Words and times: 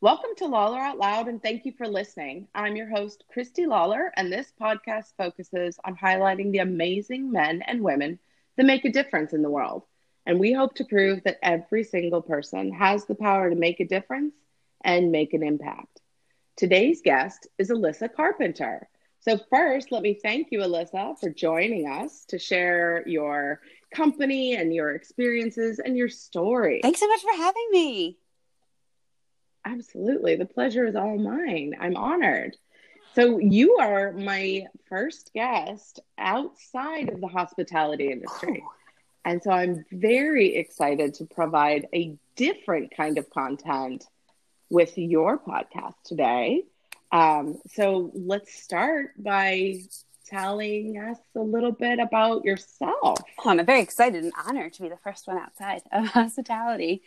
Welcome 0.00 0.30
to 0.36 0.46
Lawler 0.46 0.78
Out 0.78 0.96
Loud 0.96 1.26
and 1.26 1.42
thank 1.42 1.64
you 1.64 1.72
for 1.72 1.88
listening. 1.88 2.46
I'm 2.54 2.76
your 2.76 2.88
host, 2.88 3.24
Christy 3.32 3.66
Lawler, 3.66 4.12
and 4.16 4.32
this 4.32 4.52
podcast 4.60 5.12
focuses 5.16 5.76
on 5.84 5.96
highlighting 5.96 6.52
the 6.52 6.60
amazing 6.60 7.32
men 7.32 7.62
and 7.66 7.82
women 7.82 8.20
that 8.56 8.64
make 8.64 8.84
a 8.84 8.92
difference 8.92 9.32
in 9.32 9.42
the 9.42 9.50
world. 9.50 9.82
And 10.24 10.38
we 10.38 10.52
hope 10.52 10.76
to 10.76 10.84
prove 10.84 11.24
that 11.24 11.40
every 11.42 11.82
single 11.82 12.22
person 12.22 12.72
has 12.74 13.06
the 13.06 13.16
power 13.16 13.50
to 13.50 13.56
make 13.56 13.80
a 13.80 13.88
difference 13.88 14.36
and 14.84 15.10
make 15.10 15.34
an 15.34 15.42
impact. 15.42 16.00
Today's 16.54 17.02
guest 17.02 17.48
is 17.58 17.70
Alyssa 17.70 18.08
Carpenter. 18.14 18.88
So, 19.18 19.36
first, 19.50 19.90
let 19.90 20.02
me 20.02 20.14
thank 20.14 20.52
you, 20.52 20.60
Alyssa, 20.60 21.18
for 21.18 21.28
joining 21.28 21.88
us 21.88 22.24
to 22.26 22.38
share 22.38 23.02
your 23.04 23.62
company 23.92 24.54
and 24.54 24.72
your 24.72 24.94
experiences 24.94 25.80
and 25.80 25.96
your 25.96 26.08
story. 26.08 26.78
Thanks 26.82 27.00
so 27.00 27.08
much 27.08 27.22
for 27.22 27.36
having 27.36 27.66
me. 27.72 28.18
Absolutely. 29.64 30.36
The 30.36 30.46
pleasure 30.46 30.86
is 30.86 30.96
all 30.96 31.18
mine. 31.18 31.74
I'm 31.80 31.96
honored. 31.96 32.56
So, 33.14 33.38
you 33.38 33.76
are 33.78 34.12
my 34.12 34.66
first 34.88 35.32
guest 35.34 36.00
outside 36.18 37.08
of 37.08 37.20
the 37.20 37.26
hospitality 37.26 38.12
industry. 38.12 38.62
Oh. 38.64 38.72
And 39.24 39.42
so, 39.42 39.50
I'm 39.50 39.84
very 39.90 40.54
excited 40.56 41.14
to 41.14 41.24
provide 41.24 41.88
a 41.94 42.16
different 42.36 42.94
kind 42.96 43.18
of 43.18 43.28
content 43.30 44.04
with 44.70 44.96
your 44.96 45.38
podcast 45.38 45.94
today. 46.04 46.64
Um, 47.10 47.58
so, 47.66 48.12
let's 48.14 48.54
start 48.54 49.12
by 49.18 49.80
telling 50.28 50.98
us 50.98 51.18
a 51.34 51.40
little 51.40 51.72
bit 51.72 51.98
about 51.98 52.44
yourself. 52.44 53.18
Oh, 53.44 53.50
I'm 53.50 53.64
very 53.64 53.80
excited 53.80 54.22
and 54.22 54.32
honored 54.46 54.74
to 54.74 54.82
be 54.82 54.88
the 54.88 54.98
first 54.98 55.26
one 55.26 55.38
outside 55.38 55.82
of 55.90 56.06
hospitality. 56.08 57.02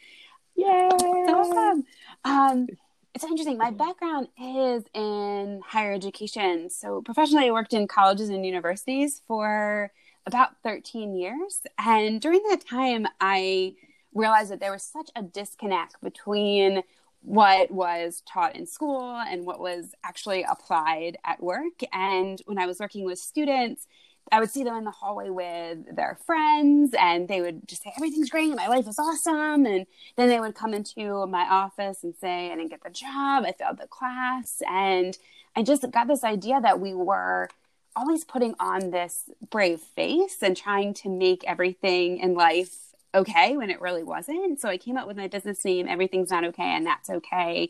Yay! 0.56 0.68
Awesome. 0.68 1.84
Um, 2.24 2.68
it's 3.14 3.24
interesting. 3.24 3.58
My 3.58 3.72
background 3.72 4.30
is 4.42 4.84
in 4.94 5.62
higher 5.66 5.94
education. 5.94 6.70
So 6.70 7.02
professionally, 7.02 7.48
I 7.48 7.52
worked 7.52 7.74
in 7.74 7.88
colleges 7.88 8.30
and 8.30 8.46
universities 8.46 9.22
for 9.28 9.92
about 10.26 10.52
13 10.64 11.16
years. 11.16 11.62
And 11.78 12.22
during 12.22 12.42
that 12.50 12.66
time, 12.66 13.08
I 13.20 13.76
realized 14.14 14.52
that 14.52 14.60
there 14.60 14.72
was 14.72 14.84
such 14.84 15.10
a 15.16 15.22
disconnect 15.22 16.00
between 16.02 16.84
what 17.24 17.70
was 17.70 18.24
taught 18.26 18.56
in 18.56 18.66
school 18.66 19.22
and 19.28 19.46
what 19.46 19.60
was 19.60 19.94
actually 20.04 20.44
applied 20.44 21.18
at 21.24 21.42
work. 21.42 21.82
And 21.94 22.42
when 22.46 22.58
I 22.58 22.66
was 22.66 22.80
working 22.80 23.06
with 23.06 23.20
students, 23.20 23.88
I 24.32 24.40
would 24.40 24.50
see 24.50 24.64
them 24.64 24.78
in 24.78 24.86
the 24.86 24.92
hallway 24.92 25.30
with 25.30 25.94
their 25.94 26.18
friends 26.26 26.94
and 26.98 27.28
they 27.28 27.42
would 27.42 27.68
just 27.68 27.84
say, 27.84 27.92
everything's 27.98 28.30
great. 28.30 28.56
My 28.56 28.68
life 28.68 28.88
is 28.88 28.98
awesome. 28.98 29.66
And 29.66 29.86
then 30.16 30.30
they 30.30 30.40
would 30.40 30.56
come 30.56 30.74
into 30.74 31.28
my 31.28 31.46
office 31.50 32.04
and 32.04 32.16
say, 32.16 32.46
I 32.46 32.56
didn't 32.56 32.70
get 32.70 32.84
the 32.84 32.90
job. 32.90 33.44
I 33.46 33.52
failed 33.52 33.80
the 33.80 33.88
class. 33.88 34.62
And 34.70 35.18
I 35.56 35.64
just 35.64 35.90
got 35.92 36.08
this 36.08 36.24
idea 36.24 36.62
that 36.62 36.80
we 36.80 36.94
were 36.94 37.50
always 37.94 38.24
putting 38.24 38.56
on 38.58 38.92
this 38.92 39.30
brave 39.50 39.82
face 39.82 40.38
and 40.42 40.56
trying 40.56 40.94
to 40.94 41.10
make 41.10 41.44
everything 41.46 42.18
in 42.20 42.34
life 42.34 42.74
okay 43.14 43.58
when 43.58 43.70
it 43.70 43.82
really 43.82 44.04
wasn't. 44.04 44.62
So 44.62 44.70
I 44.70 44.78
came 44.78 44.96
up 44.96 45.08
with 45.08 45.18
my 45.18 45.28
business 45.28 45.66
name, 45.66 45.90
Everything's 45.90 46.32
Not 46.32 46.46
Okay 46.46 46.64
and 46.64 46.86
That's 46.86 47.10
Okay 47.10 47.70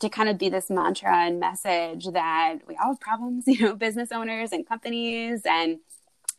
to 0.00 0.08
kind 0.08 0.28
of 0.28 0.36
be 0.36 0.48
this 0.48 0.68
mantra 0.68 1.16
and 1.16 1.38
message 1.38 2.08
that 2.12 2.58
we 2.66 2.76
all 2.76 2.90
have 2.90 3.00
problems, 3.00 3.44
you 3.46 3.60
know, 3.60 3.74
business 3.74 4.12
owners 4.12 4.52
and 4.52 4.68
companies 4.68 5.42
and 5.44 5.78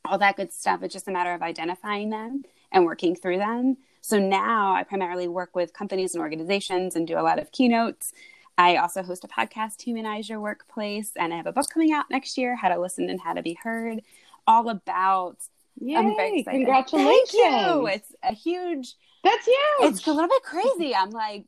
all 0.06 0.18
that 0.18 0.36
good 0.36 0.52
stuff. 0.52 0.84
It's 0.84 0.94
just 0.94 1.08
a 1.08 1.12
matter 1.12 1.34
of 1.34 1.42
identifying 1.42 2.10
them 2.10 2.44
and 2.72 2.86
working 2.86 3.16
through 3.16 3.38
them. 3.38 3.78
So 4.02 4.20
now 4.20 4.74
I 4.74 4.84
primarily 4.84 5.28
work 5.28 5.56
with 5.56 5.74
companies 5.74 6.14
and 6.14 6.22
organizations 6.22 6.96
and 6.96 7.08
do 7.08 7.18
a 7.18 7.22
lot 7.22 7.40
of 7.40 7.52
keynotes. 7.52 8.12
I 8.58 8.76
also 8.76 9.02
host 9.02 9.24
a 9.24 9.28
podcast, 9.28 9.82
Humanize 9.82 10.30
Your 10.30 10.40
Workplace, 10.40 11.12
and 11.16 11.34
I 11.34 11.38
have 11.38 11.48
a 11.48 11.54
book 11.54 11.68
coming 11.74 11.92
out 11.92 12.06
next 12.10 12.38
year, 12.38 12.56
How 12.56 12.70
to 12.70 12.80
Listen 12.80 13.10
and 13.10 13.20
How 13.20 13.34
to 13.34 13.42
Be 13.42 13.58
Heard, 13.62 14.02
all 14.46 14.70
about. 14.70 15.38
Yay, 15.80 15.96
I'm 15.96 16.16
very 16.16 16.40
excited. 16.40 16.58
Congratulations. 16.58 17.32
Thank 17.32 17.74
you. 17.74 17.88
It's 17.88 18.14
a 18.22 18.34
huge. 18.34 18.96
That's 19.24 19.46
huge. 19.46 19.94
It's 19.94 20.06
a 20.06 20.12
little 20.12 20.30
bit 20.30 20.44
crazy. 20.44 20.94
I'm 20.94 21.10
like, 21.10 21.46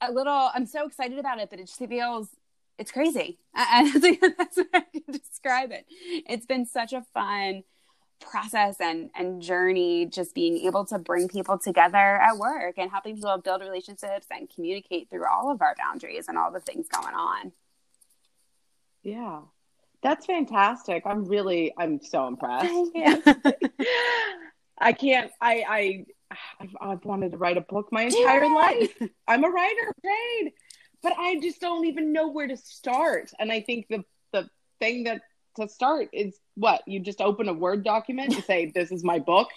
a 0.00 0.10
little, 0.10 0.50
I'm 0.54 0.66
so 0.66 0.86
excited 0.86 1.18
about 1.18 1.38
it, 1.38 1.50
but 1.50 1.60
it 1.60 1.66
just 1.66 1.78
feels 1.78 2.28
it's 2.78 2.90
crazy. 2.90 3.38
I, 3.54 3.92
I, 3.94 4.30
that's 4.38 4.56
what 4.56 4.68
I 4.72 4.80
can 4.80 5.02
describe 5.12 5.70
it. 5.70 5.84
It's 6.26 6.46
been 6.46 6.64
such 6.64 6.94
a 6.94 7.04
fun 7.12 7.62
process 8.20 8.76
and 8.80 9.10
and 9.14 9.42
journey 9.42 10.06
just 10.06 10.34
being 10.34 10.58
able 10.58 10.84
to 10.84 10.98
bring 10.98 11.28
people 11.28 11.58
together 11.58 11.96
at 11.96 12.36
work 12.36 12.74
and 12.78 12.90
helping 12.90 13.16
people 13.16 13.36
build 13.38 13.60
relationships 13.60 14.26
and 14.30 14.48
communicate 14.54 15.08
through 15.10 15.24
all 15.26 15.50
of 15.50 15.60
our 15.62 15.74
boundaries 15.78 16.28
and 16.28 16.38
all 16.38 16.50
the 16.50 16.60
things 16.60 16.86
going 16.88 17.14
on. 17.14 17.52
Yeah. 19.02 19.40
That's 20.02 20.26
fantastic. 20.26 21.02
I'm 21.06 21.24
really 21.24 21.72
i'm 21.76 22.00
so 22.00 22.26
impressed. 22.26 22.72
I 24.78 24.92
can't 24.92 25.30
i 25.40 25.64
i 25.68 26.04
I've, 26.60 26.76
I've, 26.80 27.04
wanted 27.04 27.32
to 27.32 27.38
write 27.38 27.56
a 27.56 27.60
book 27.62 27.88
my 27.90 28.02
entire 28.02 28.44
yeah. 28.44 28.54
life. 28.54 29.02
I'm 29.26 29.44
a 29.44 29.50
writer 29.50 29.94
paid 30.02 30.52
but 31.02 31.14
i 31.18 31.38
just 31.40 31.60
don't 31.60 31.86
even 31.86 32.12
know 32.12 32.28
where 32.28 32.46
to 32.46 32.56
start. 32.56 33.32
And 33.38 33.50
i 33.50 33.60
think 33.60 33.86
the 33.88 34.04
the 34.32 34.48
thing 34.78 35.04
that 35.04 35.22
to 35.60 35.68
start 35.68 36.08
is 36.12 36.38
what 36.54 36.82
you 36.86 37.00
just 37.00 37.20
open 37.20 37.48
a 37.48 37.52
word 37.52 37.84
document 37.84 38.34
and 38.34 38.44
say 38.44 38.70
this 38.74 38.90
is 38.90 39.04
my 39.04 39.18
book 39.18 39.48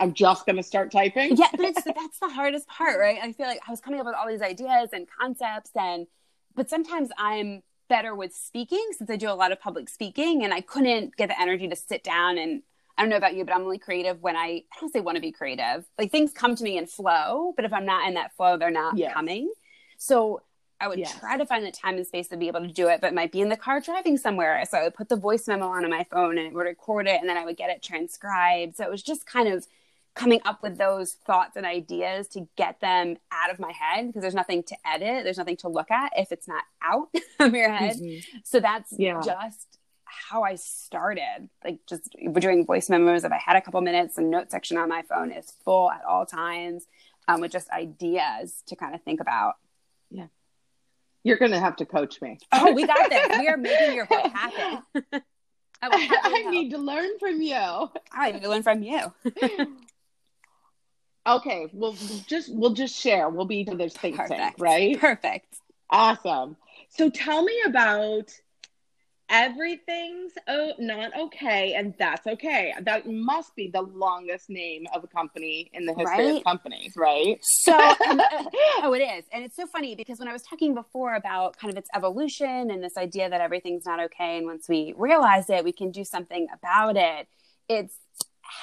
i'm 0.00 0.12
just 0.12 0.46
going 0.46 0.56
to 0.56 0.62
start 0.62 0.90
typing 0.90 1.36
yeah 1.36 1.48
but 1.52 1.60
it's, 1.60 1.84
that's 1.84 2.18
the 2.20 2.28
hardest 2.28 2.66
part 2.68 2.98
right 2.98 3.18
i 3.22 3.32
feel 3.32 3.46
like 3.46 3.60
i 3.66 3.70
was 3.70 3.80
coming 3.80 4.00
up 4.00 4.06
with 4.06 4.14
all 4.14 4.28
these 4.28 4.42
ideas 4.42 4.90
and 4.92 5.06
concepts 5.20 5.70
and 5.76 6.06
but 6.54 6.68
sometimes 6.68 7.10
i'm 7.18 7.62
better 7.88 8.14
with 8.14 8.34
speaking 8.34 8.84
since 8.96 9.10
i 9.10 9.16
do 9.16 9.30
a 9.30 9.32
lot 9.32 9.52
of 9.52 9.60
public 9.60 9.88
speaking 9.88 10.44
and 10.44 10.52
i 10.52 10.60
couldn't 10.60 11.16
get 11.16 11.28
the 11.28 11.40
energy 11.40 11.68
to 11.68 11.76
sit 11.76 12.02
down 12.02 12.38
and 12.38 12.62
I 12.96 13.02
don't 13.02 13.10
know 13.10 13.16
about 13.16 13.34
you, 13.34 13.44
but 13.44 13.54
I'm 13.54 13.62
really 13.62 13.78
creative 13.78 14.22
when 14.22 14.36
I, 14.36 14.62
I 14.72 14.80
don't 14.80 14.92
say 14.92 15.00
want 15.00 15.16
to 15.16 15.20
be 15.20 15.32
creative. 15.32 15.84
Like 15.98 16.12
things 16.12 16.32
come 16.32 16.54
to 16.54 16.62
me 16.62 16.78
in 16.78 16.86
flow, 16.86 17.52
but 17.56 17.64
if 17.64 17.72
I'm 17.72 17.84
not 17.84 18.06
in 18.06 18.14
that 18.14 18.36
flow, 18.36 18.56
they're 18.56 18.70
not 18.70 18.96
yes. 18.96 19.12
coming. 19.12 19.52
So 19.98 20.42
I 20.80 20.88
would 20.88 20.98
yes. 20.98 21.18
try 21.18 21.36
to 21.36 21.46
find 21.46 21.64
the 21.64 21.70
time 21.70 21.96
and 21.96 22.06
space 22.06 22.28
to 22.28 22.36
be 22.36 22.48
able 22.48 22.60
to 22.60 22.72
do 22.72 22.88
it, 22.88 23.00
but 23.00 23.14
might 23.14 23.32
be 23.32 23.40
in 23.40 23.48
the 23.48 23.56
car 23.56 23.80
driving 23.80 24.18
somewhere. 24.18 24.62
So 24.68 24.78
I 24.78 24.82
would 24.84 24.94
put 24.94 25.08
the 25.08 25.16
voice 25.16 25.46
memo 25.46 25.68
on 25.68 25.88
my 25.88 26.04
phone 26.10 26.36
and 26.36 26.46
it 26.46 26.52
would 26.52 26.66
record 26.66 27.06
it 27.06 27.20
and 27.20 27.28
then 27.28 27.36
I 27.36 27.44
would 27.44 27.56
get 27.56 27.70
it 27.70 27.82
transcribed. 27.82 28.76
So 28.76 28.84
it 28.84 28.90
was 28.90 29.02
just 29.02 29.26
kind 29.26 29.48
of 29.48 29.66
coming 30.14 30.40
up 30.44 30.62
with 30.62 30.78
those 30.78 31.12
thoughts 31.12 31.56
and 31.56 31.66
ideas 31.66 32.28
to 32.28 32.46
get 32.56 32.80
them 32.80 33.16
out 33.32 33.50
of 33.50 33.58
my 33.58 33.72
head 33.72 34.06
because 34.06 34.22
there's 34.22 34.34
nothing 34.34 34.62
to 34.62 34.76
edit, 34.86 35.24
there's 35.24 35.38
nothing 35.38 35.56
to 35.56 35.68
look 35.68 35.90
at 35.90 36.12
if 36.16 36.30
it's 36.30 36.46
not 36.46 36.64
out 36.82 37.08
of 37.40 37.54
your 37.54 37.72
head. 37.72 37.96
Mm-hmm. 37.96 38.38
So 38.44 38.60
that's 38.60 38.92
yeah. 38.96 39.20
just 39.24 39.78
how 40.04 40.42
I 40.42 40.54
started. 40.54 41.48
Like 41.64 41.80
just 41.86 42.14
doing 42.34 42.64
voice 42.64 42.88
memos. 42.88 43.24
If 43.24 43.32
I 43.32 43.40
had 43.44 43.56
a 43.56 43.60
couple 43.60 43.80
minutes, 43.80 44.16
the 44.16 44.22
note 44.22 44.50
section 44.50 44.76
on 44.76 44.88
my 44.88 45.02
phone 45.02 45.32
is 45.32 45.52
full 45.64 45.90
at 45.90 46.04
all 46.04 46.26
times 46.26 46.86
um, 47.28 47.40
with 47.40 47.52
just 47.52 47.70
ideas 47.70 48.62
to 48.66 48.76
kind 48.76 48.94
of 48.94 49.02
think 49.02 49.20
about. 49.20 49.54
Yeah. 50.10 50.26
You're 51.24 51.38
going 51.38 51.52
to 51.52 51.60
have 51.60 51.76
to 51.76 51.86
coach 51.86 52.20
me. 52.20 52.38
Oh, 52.52 52.72
we 52.72 52.86
got 52.86 53.08
this. 53.08 53.38
We 53.38 53.48
are 53.48 53.56
making 53.56 53.94
your 53.94 54.06
book 54.06 54.26
happen. 54.32 54.82
I, 55.82 56.18
I 56.22 56.50
need 56.50 56.70
to 56.70 56.78
learn 56.78 57.18
from 57.18 57.42
you. 57.42 57.90
I 58.12 58.32
need 58.32 58.42
to 58.42 58.48
learn 58.48 58.62
from 58.62 58.82
you. 58.82 59.12
okay, 61.26 61.68
we'll 61.72 61.96
just 62.26 62.54
we'll 62.54 62.74
just 62.74 62.94
share. 62.94 63.28
We'll 63.28 63.44
be 63.46 63.58
each 63.58 63.68
other's 63.68 63.94
think 63.94 64.16
Perfect. 64.16 64.40
tank, 64.40 64.54
right? 64.58 64.98
Perfect. 64.98 65.56
Awesome. 65.90 66.56
So 66.90 67.10
tell 67.10 67.42
me 67.42 67.62
about 67.66 68.30
everything's 69.34 70.32
oh, 70.46 70.72
not 70.78 71.10
okay 71.18 71.74
and 71.74 71.92
that's 71.98 72.26
okay. 72.26 72.72
That 72.82 73.10
must 73.10 73.56
be 73.56 73.68
the 73.68 73.82
longest 73.82 74.48
name 74.48 74.86
of 74.94 75.02
a 75.02 75.08
company 75.08 75.70
in 75.72 75.86
the 75.86 75.94
history 75.94 76.26
right? 76.26 76.36
of 76.36 76.44
companies 76.44 76.94
right? 76.96 77.38
So 77.42 77.76
um, 77.78 78.20
oh 78.82 78.94
it 78.94 79.00
is. 79.00 79.24
And 79.32 79.44
it's 79.44 79.56
so 79.56 79.66
funny 79.66 79.94
because 79.94 80.18
when 80.18 80.28
i 80.28 80.32
was 80.32 80.42
talking 80.42 80.74
before 80.74 81.14
about 81.14 81.56
kind 81.56 81.72
of 81.72 81.78
its 81.78 81.88
evolution 81.94 82.70
and 82.70 82.82
this 82.82 82.96
idea 82.96 83.28
that 83.28 83.40
everything's 83.40 83.84
not 83.84 84.00
okay 84.00 84.38
and 84.38 84.46
once 84.46 84.68
we 84.68 84.94
realize 84.96 85.50
it 85.50 85.64
we 85.64 85.72
can 85.72 85.90
do 85.90 86.04
something 86.04 86.46
about 86.52 86.96
it 86.96 87.28
it's 87.68 87.96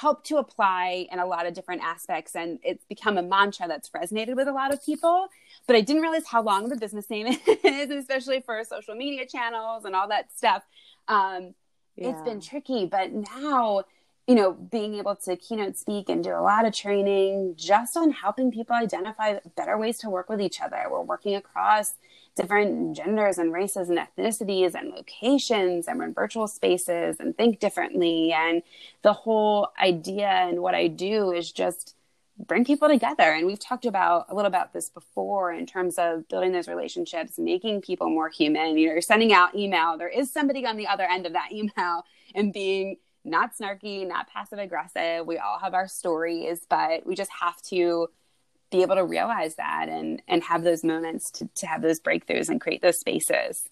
helped 0.00 0.26
to 0.26 0.36
apply 0.36 1.06
in 1.10 1.18
a 1.18 1.26
lot 1.26 1.46
of 1.46 1.54
different 1.54 1.82
aspects 1.82 2.34
and 2.34 2.58
it's 2.62 2.84
become 2.84 3.18
a 3.18 3.22
mantra 3.22 3.68
that's 3.68 3.90
resonated 3.90 4.36
with 4.36 4.48
a 4.48 4.52
lot 4.52 4.72
of 4.72 4.84
people. 4.84 5.28
But 5.66 5.76
i 5.76 5.80
didn't 5.80 6.02
realize 6.02 6.26
how 6.26 6.42
long 6.42 6.68
the 6.68 6.76
business 6.76 7.08
name 7.10 7.26
is 7.64 7.90
especially 7.90 8.40
for 8.40 8.62
social 8.64 8.94
media 8.94 9.26
channels 9.26 9.84
and 9.84 9.94
all 9.94 10.08
that 10.08 10.32
stuff. 10.36 10.62
Um, 11.08 11.54
yeah. 11.96 12.10
it's 12.10 12.22
been 12.22 12.40
tricky 12.40 12.86
but 12.86 13.12
now 13.12 13.84
you 14.26 14.34
know 14.34 14.52
being 14.52 14.94
able 14.94 15.14
to 15.16 15.36
keynote 15.36 15.76
speak 15.76 16.08
and 16.08 16.24
do 16.24 16.30
a 16.30 16.40
lot 16.40 16.64
of 16.64 16.72
training 16.72 17.54
just 17.56 17.96
on 17.96 18.10
helping 18.10 18.50
people 18.50 18.74
identify 18.74 19.38
better 19.56 19.76
ways 19.76 19.98
to 19.98 20.08
work 20.08 20.28
with 20.28 20.40
each 20.40 20.60
other. 20.60 20.84
We're 20.90 21.02
working 21.02 21.34
across 21.34 21.94
different 22.34 22.96
genders 22.96 23.38
and 23.38 23.52
races 23.52 23.88
and 23.90 23.98
ethnicities 23.98 24.74
and 24.74 24.90
locations 24.90 25.86
and 25.86 25.98
we're 25.98 26.06
in 26.06 26.14
virtual 26.14 26.48
spaces 26.48 27.16
and 27.20 27.36
think 27.36 27.60
differently 27.60 28.32
and 28.32 28.62
the 29.02 29.12
whole 29.12 29.68
idea 29.82 30.28
and 30.28 30.60
what 30.62 30.74
i 30.74 30.86
do 30.86 31.32
is 31.32 31.52
just 31.52 31.94
bring 32.38 32.64
people 32.64 32.88
together. 32.88 33.32
And 33.32 33.46
we've 33.46 33.58
talked 33.58 33.86
about 33.86 34.26
a 34.28 34.34
little 34.34 34.48
about 34.48 34.72
this 34.72 34.88
before 34.88 35.52
in 35.52 35.66
terms 35.66 35.98
of 35.98 36.28
building 36.28 36.52
those 36.52 36.68
relationships, 36.68 37.38
making 37.38 37.82
people 37.82 38.10
more 38.10 38.28
human. 38.28 38.78
You 38.78 38.86
know, 38.86 38.92
you're 38.94 39.00
sending 39.00 39.32
out 39.32 39.54
email, 39.54 39.96
there 39.96 40.08
is 40.08 40.32
somebody 40.32 40.66
on 40.66 40.76
the 40.76 40.86
other 40.86 41.04
end 41.04 41.26
of 41.26 41.32
that 41.32 41.50
email 41.52 42.04
and 42.34 42.52
being 42.52 42.96
not 43.24 43.52
snarky, 43.56 44.06
not 44.06 44.28
passive 44.28 44.58
aggressive. 44.58 45.26
We 45.26 45.38
all 45.38 45.58
have 45.58 45.74
our 45.74 45.86
stories, 45.86 46.66
but 46.68 47.06
we 47.06 47.14
just 47.14 47.30
have 47.40 47.60
to 47.62 48.08
be 48.72 48.82
able 48.82 48.96
to 48.96 49.04
realize 49.04 49.54
that 49.56 49.88
and 49.88 50.20
and 50.26 50.42
have 50.42 50.64
those 50.64 50.82
moments 50.82 51.30
to, 51.30 51.48
to 51.54 51.66
have 51.66 51.82
those 51.82 52.00
breakthroughs 52.00 52.48
and 52.48 52.60
create 52.60 52.82
those 52.82 52.98
spaces. 52.98 53.68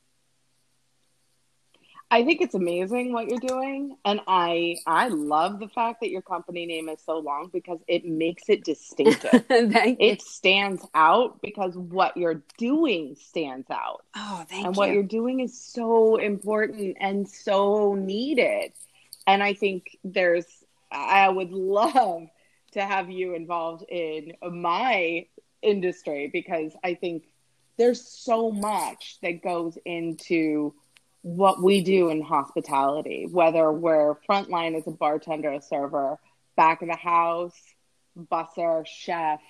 I 2.12 2.24
think 2.24 2.40
it's 2.40 2.56
amazing 2.56 3.12
what 3.12 3.28
you're 3.28 3.38
doing, 3.38 3.96
and 4.04 4.20
I 4.26 4.76
I 4.84 5.08
love 5.08 5.60
the 5.60 5.68
fact 5.68 6.00
that 6.00 6.10
your 6.10 6.22
company 6.22 6.66
name 6.66 6.88
is 6.88 7.00
so 7.04 7.18
long 7.18 7.50
because 7.52 7.78
it 7.86 8.04
makes 8.04 8.48
it 8.48 8.64
distinctive. 8.64 9.44
it 9.48 10.20
stands 10.20 10.84
out 10.92 11.40
because 11.40 11.76
what 11.76 12.16
you're 12.16 12.42
doing 12.58 13.16
stands 13.20 13.70
out. 13.70 14.04
Oh, 14.16 14.44
thank 14.48 14.62
you 14.62 14.66
and 14.66 14.76
you. 14.76 14.78
what 14.78 14.90
you're 14.90 15.02
doing 15.04 15.40
is 15.40 15.58
so 15.58 16.16
important 16.16 16.96
and 17.00 17.28
so 17.28 17.94
needed. 17.94 18.72
And 19.26 19.40
I 19.40 19.54
think 19.54 19.96
there's 20.02 20.46
I 20.90 21.28
would 21.28 21.52
love 21.52 22.28
to 22.72 22.84
have 22.84 23.10
you 23.10 23.34
involved 23.34 23.84
in 23.88 24.32
my 24.42 25.26
industry 25.62 26.30
because 26.32 26.72
I 26.82 26.94
think 26.94 27.24
there's 27.76 28.06
so 28.06 28.50
much 28.50 29.18
that 29.22 29.42
goes 29.42 29.78
into 29.84 30.74
what 31.22 31.62
we 31.62 31.82
do 31.82 32.10
in 32.10 32.22
hospitality, 32.22 33.26
whether 33.30 33.70
we're 33.70 34.14
frontline 34.28 34.76
as 34.76 34.86
a 34.86 34.90
bartender, 34.90 35.52
a 35.52 35.62
server, 35.62 36.18
back 36.56 36.82
of 36.82 36.88
the 36.88 36.96
house, 36.96 37.58
busser, 38.18 38.86
chef, 38.86 39.40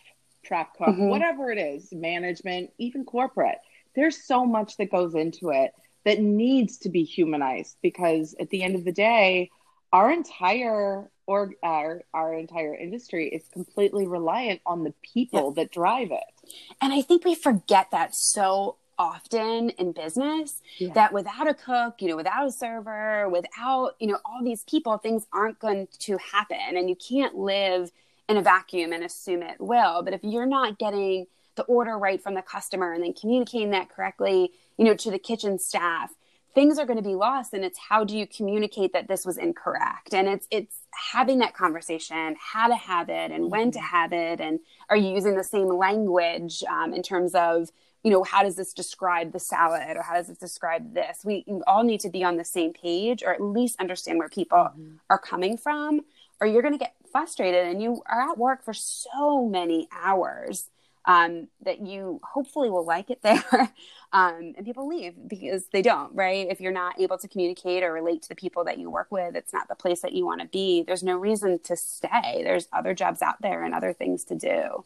prep 0.45 0.75
cook, 0.77 0.89
mm-hmm. 0.89 1.09
whatever 1.09 1.51
it 1.51 1.59
is, 1.59 1.93
management, 1.93 2.71
even 2.79 3.05
corporate. 3.05 3.59
There's 3.95 4.25
so 4.25 4.45
much 4.47 4.77
that 4.77 4.91
goes 4.91 5.15
into 5.15 5.51
it 5.51 5.73
that 6.05 6.21
needs 6.21 6.79
to 6.79 6.89
be 6.89 7.05
humanized 7.05 7.77
because 7.83 8.35
at 8.41 8.51
the 8.51 8.63
end 8.63 8.75
of 8.75 8.85
the 8.85 8.93
day, 8.93 9.51
our 9.93 10.11
entire 10.11 11.11
or 11.27 11.53
our, 11.63 12.03
our 12.13 12.35
entire 12.35 12.75
industry 12.75 13.29
is 13.29 13.45
completely 13.53 14.07
reliant 14.07 14.61
on 14.67 14.83
the 14.83 14.93
people 15.03 15.53
that 15.53 15.71
drive 15.71 16.11
it. 16.11 16.53
And 16.81 16.93
I 16.93 17.03
think 17.03 17.25
we 17.25 17.35
forget 17.35 17.93
that 17.93 18.15
so 18.15 18.77
often 18.99 19.71
in 19.71 19.93
business 19.93 20.61
yeah. 20.79 20.93
that 20.93 21.13
without 21.13 21.49
a 21.49 21.55
cook, 21.55 22.03
you 22.03 22.09
know, 22.09 22.17
without 22.17 22.47
a 22.47 22.53
server, 22.53 23.29
without, 23.29 23.95
you 24.01 24.07
know, 24.07 24.19
all 24.25 24.43
these 24.45 24.65
people, 24.65 24.99
things 24.99 25.27
aren't 25.33 25.59
going 25.59 25.89
to 26.01 26.19
happen. 26.19 26.77
And 26.77 26.89
you 26.89 26.97
can't 26.97 27.37
live 27.37 27.91
in 28.29 28.37
a 28.37 28.43
vacuum 28.43 28.93
and 28.93 29.03
assume 29.03 29.43
it 29.43 29.61
will. 29.61 30.03
But 30.03 30.15
if 30.15 30.21
you're 30.23 30.47
not 30.47 30.79
getting 30.79 31.27
the 31.55 31.63
order 31.63 31.97
right 31.97 32.23
from 32.23 32.35
the 32.35 32.43
customer 32.43 32.93
and 32.93 33.03
then 33.03 33.13
communicating 33.13 33.71
that 33.71 33.89
correctly, 33.89 34.53
you 34.77 34.85
know, 34.85 34.95
to 34.95 35.11
the 35.11 35.19
kitchen 35.19 35.59
staff, 35.59 36.11
things 36.55 36.79
are 36.79 36.87
going 36.87 36.97
to 36.97 37.03
be 37.03 37.15
lost 37.15 37.53
and 37.53 37.65
it's 37.65 37.79
how 37.79 38.05
do 38.05 38.17
you 38.17 38.27
communicate 38.27 38.93
that 38.93 39.09
this 39.09 39.25
was 39.25 39.37
incorrect 39.39 40.13
and 40.13 40.29
it's 40.29 40.47
it's 40.51 40.79
having 41.13 41.39
that 41.39 41.55
conversation 41.55 42.35
how 42.39 42.67
to 42.67 42.75
have 42.75 43.09
it 43.09 43.31
and 43.31 43.51
when 43.51 43.71
to 43.71 43.79
mm-hmm. 43.79 43.87
have 43.87 44.13
it 44.13 44.41
and 44.41 44.59
are 44.89 44.97
you 44.97 45.11
using 45.15 45.37
the 45.37 45.45
same 45.45 45.69
language 45.69 46.63
um, 46.69 46.93
in 46.93 47.03
terms 47.03 47.35
of 47.35 47.71
you 48.03 48.11
know, 48.11 48.23
how 48.23 48.43
does 48.43 48.57
this 48.57 48.73
describe 48.73 49.33
the 49.33 49.39
salad 49.39 49.97
or 49.97 50.03
how 50.03 50.15
does 50.15 50.29
this 50.29 50.39
describe 50.39 50.95
this? 50.95 51.19
We 51.25 51.45
all 51.67 51.85
need 51.85 52.01
to 52.01 52.09
be 52.09 52.25
on 52.25 52.37
the 52.37 52.45
same 52.45 52.73
page 52.73 53.23
or 53.23 53.35
at 53.35 53.43
least 53.43 53.79
understand 53.79 54.19
where 54.19 54.29
people 54.29 54.59
mm-hmm. 54.59 54.95
are 55.11 55.19
coming 55.19 55.59
from, 55.59 56.01
or 56.41 56.47
you're 56.47 56.63
going 56.63 56.75
to 56.75 56.79
get 56.79 56.95
frustrated 57.13 57.67
and 57.67 57.83
you 57.83 58.03
are 58.07 58.31
at 58.31 58.39
work 58.39 58.65
for 58.65 58.73
so 58.73 59.47
many 59.47 59.89
hours 59.93 60.71
um, 61.05 61.49
that 61.63 61.81
you 61.81 62.21
hopefully 62.23 62.71
will 62.71 62.85
like 62.85 63.11
it 63.11 63.23
there. 63.23 63.43
um, 64.13 64.55
and 64.57 64.65
people 64.65 64.89
leave 64.89 65.15
because 65.27 65.67
they 65.73 65.83
don't, 65.83 66.15
right? 66.15 66.47
If 66.51 66.61
you're 66.61 66.73
not 66.73 67.01
able 67.01 67.19
to 67.19 67.29
communicate 67.29 67.83
or 67.83 67.93
relate 67.93 68.23
to 68.23 68.29
the 68.29 68.35
people 68.35 68.65
that 68.65 68.79
you 68.79 68.91
work 68.91 69.09
with, 69.11 69.37
it's 69.37 69.53
not 69.53 69.69
the 69.69 69.75
place 69.75 70.03
that 70.03 70.13
you 70.13 70.27
want 70.27 70.41
to 70.41 70.49
be. 70.49 70.83
There's 70.83 71.03
no 71.03 71.17
reason 71.17 71.59
to 71.65 71.77
stay. 71.77 72.43
There's 72.45 72.69
other 72.73 72.95
jobs 72.95 73.23
out 73.23 73.41
there 73.41 73.65
and 73.65 73.75
other 73.75 73.93
things 73.93 74.25
to 74.25 74.35
do. 74.35 74.85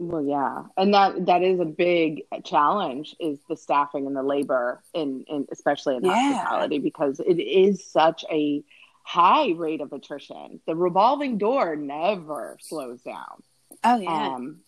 Well, 0.00 0.22
yeah, 0.22 0.62
and 0.76 0.94
that 0.94 1.26
that 1.26 1.42
is 1.42 1.58
a 1.58 1.64
big 1.64 2.22
challenge 2.44 3.16
is 3.18 3.40
the 3.48 3.56
staffing 3.56 4.06
and 4.06 4.14
the 4.14 4.22
labor 4.22 4.80
in, 4.94 5.24
in 5.26 5.48
especially 5.50 5.96
in 5.96 6.04
yeah. 6.04 6.34
hospitality 6.34 6.78
because 6.78 7.18
it 7.18 7.40
is 7.40 7.84
such 7.84 8.24
a 8.30 8.62
high 9.02 9.50
rate 9.56 9.80
of 9.80 9.92
attrition. 9.92 10.60
The 10.68 10.76
revolving 10.76 11.36
door 11.36 11.74
never 11.74 12.58
slows 12.60 13.02
down. 13.02 13.42
Oh 13.82 13.98
yeah, 13.98 14.34
um, 14.34 14.60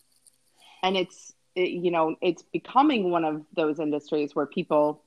and 0.83 0.97
it's 0.97 1.33
it, 1.55 1.69
you 1.69 1.91
know 1.91 2.15
it's 2.21 2.43
becoming 2.53 3.11
one 3.11 3.25
of 3.25 3.43
those 3.55 3.79
industries 3.79 4.35
where 4.35 4.45
people 4.45 5.03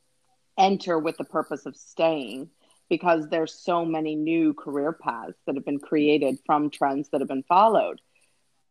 enter 0.58 0.98
with 0.98 1.16
the 1.16 1.24
purpose 1.24 1.66
of 1.66 1.76
staying 1.76 2.48
because 2.88 3.28
there's 3.28 3.54
so 3.54 3.84
many 3.84 4.14
new 4.14 4.52
career 4.54 4.92
paths 4.92 5.36
that 5.46 5.54
have 5.54 5.64
been 5.64 5.80
created 5.80 6.38
from 6.44 6.70
trends 6.70 7.08
that 7.10 7.20
have 7.20 7.28
been 7.28 7.42
followed, 7.44 8.00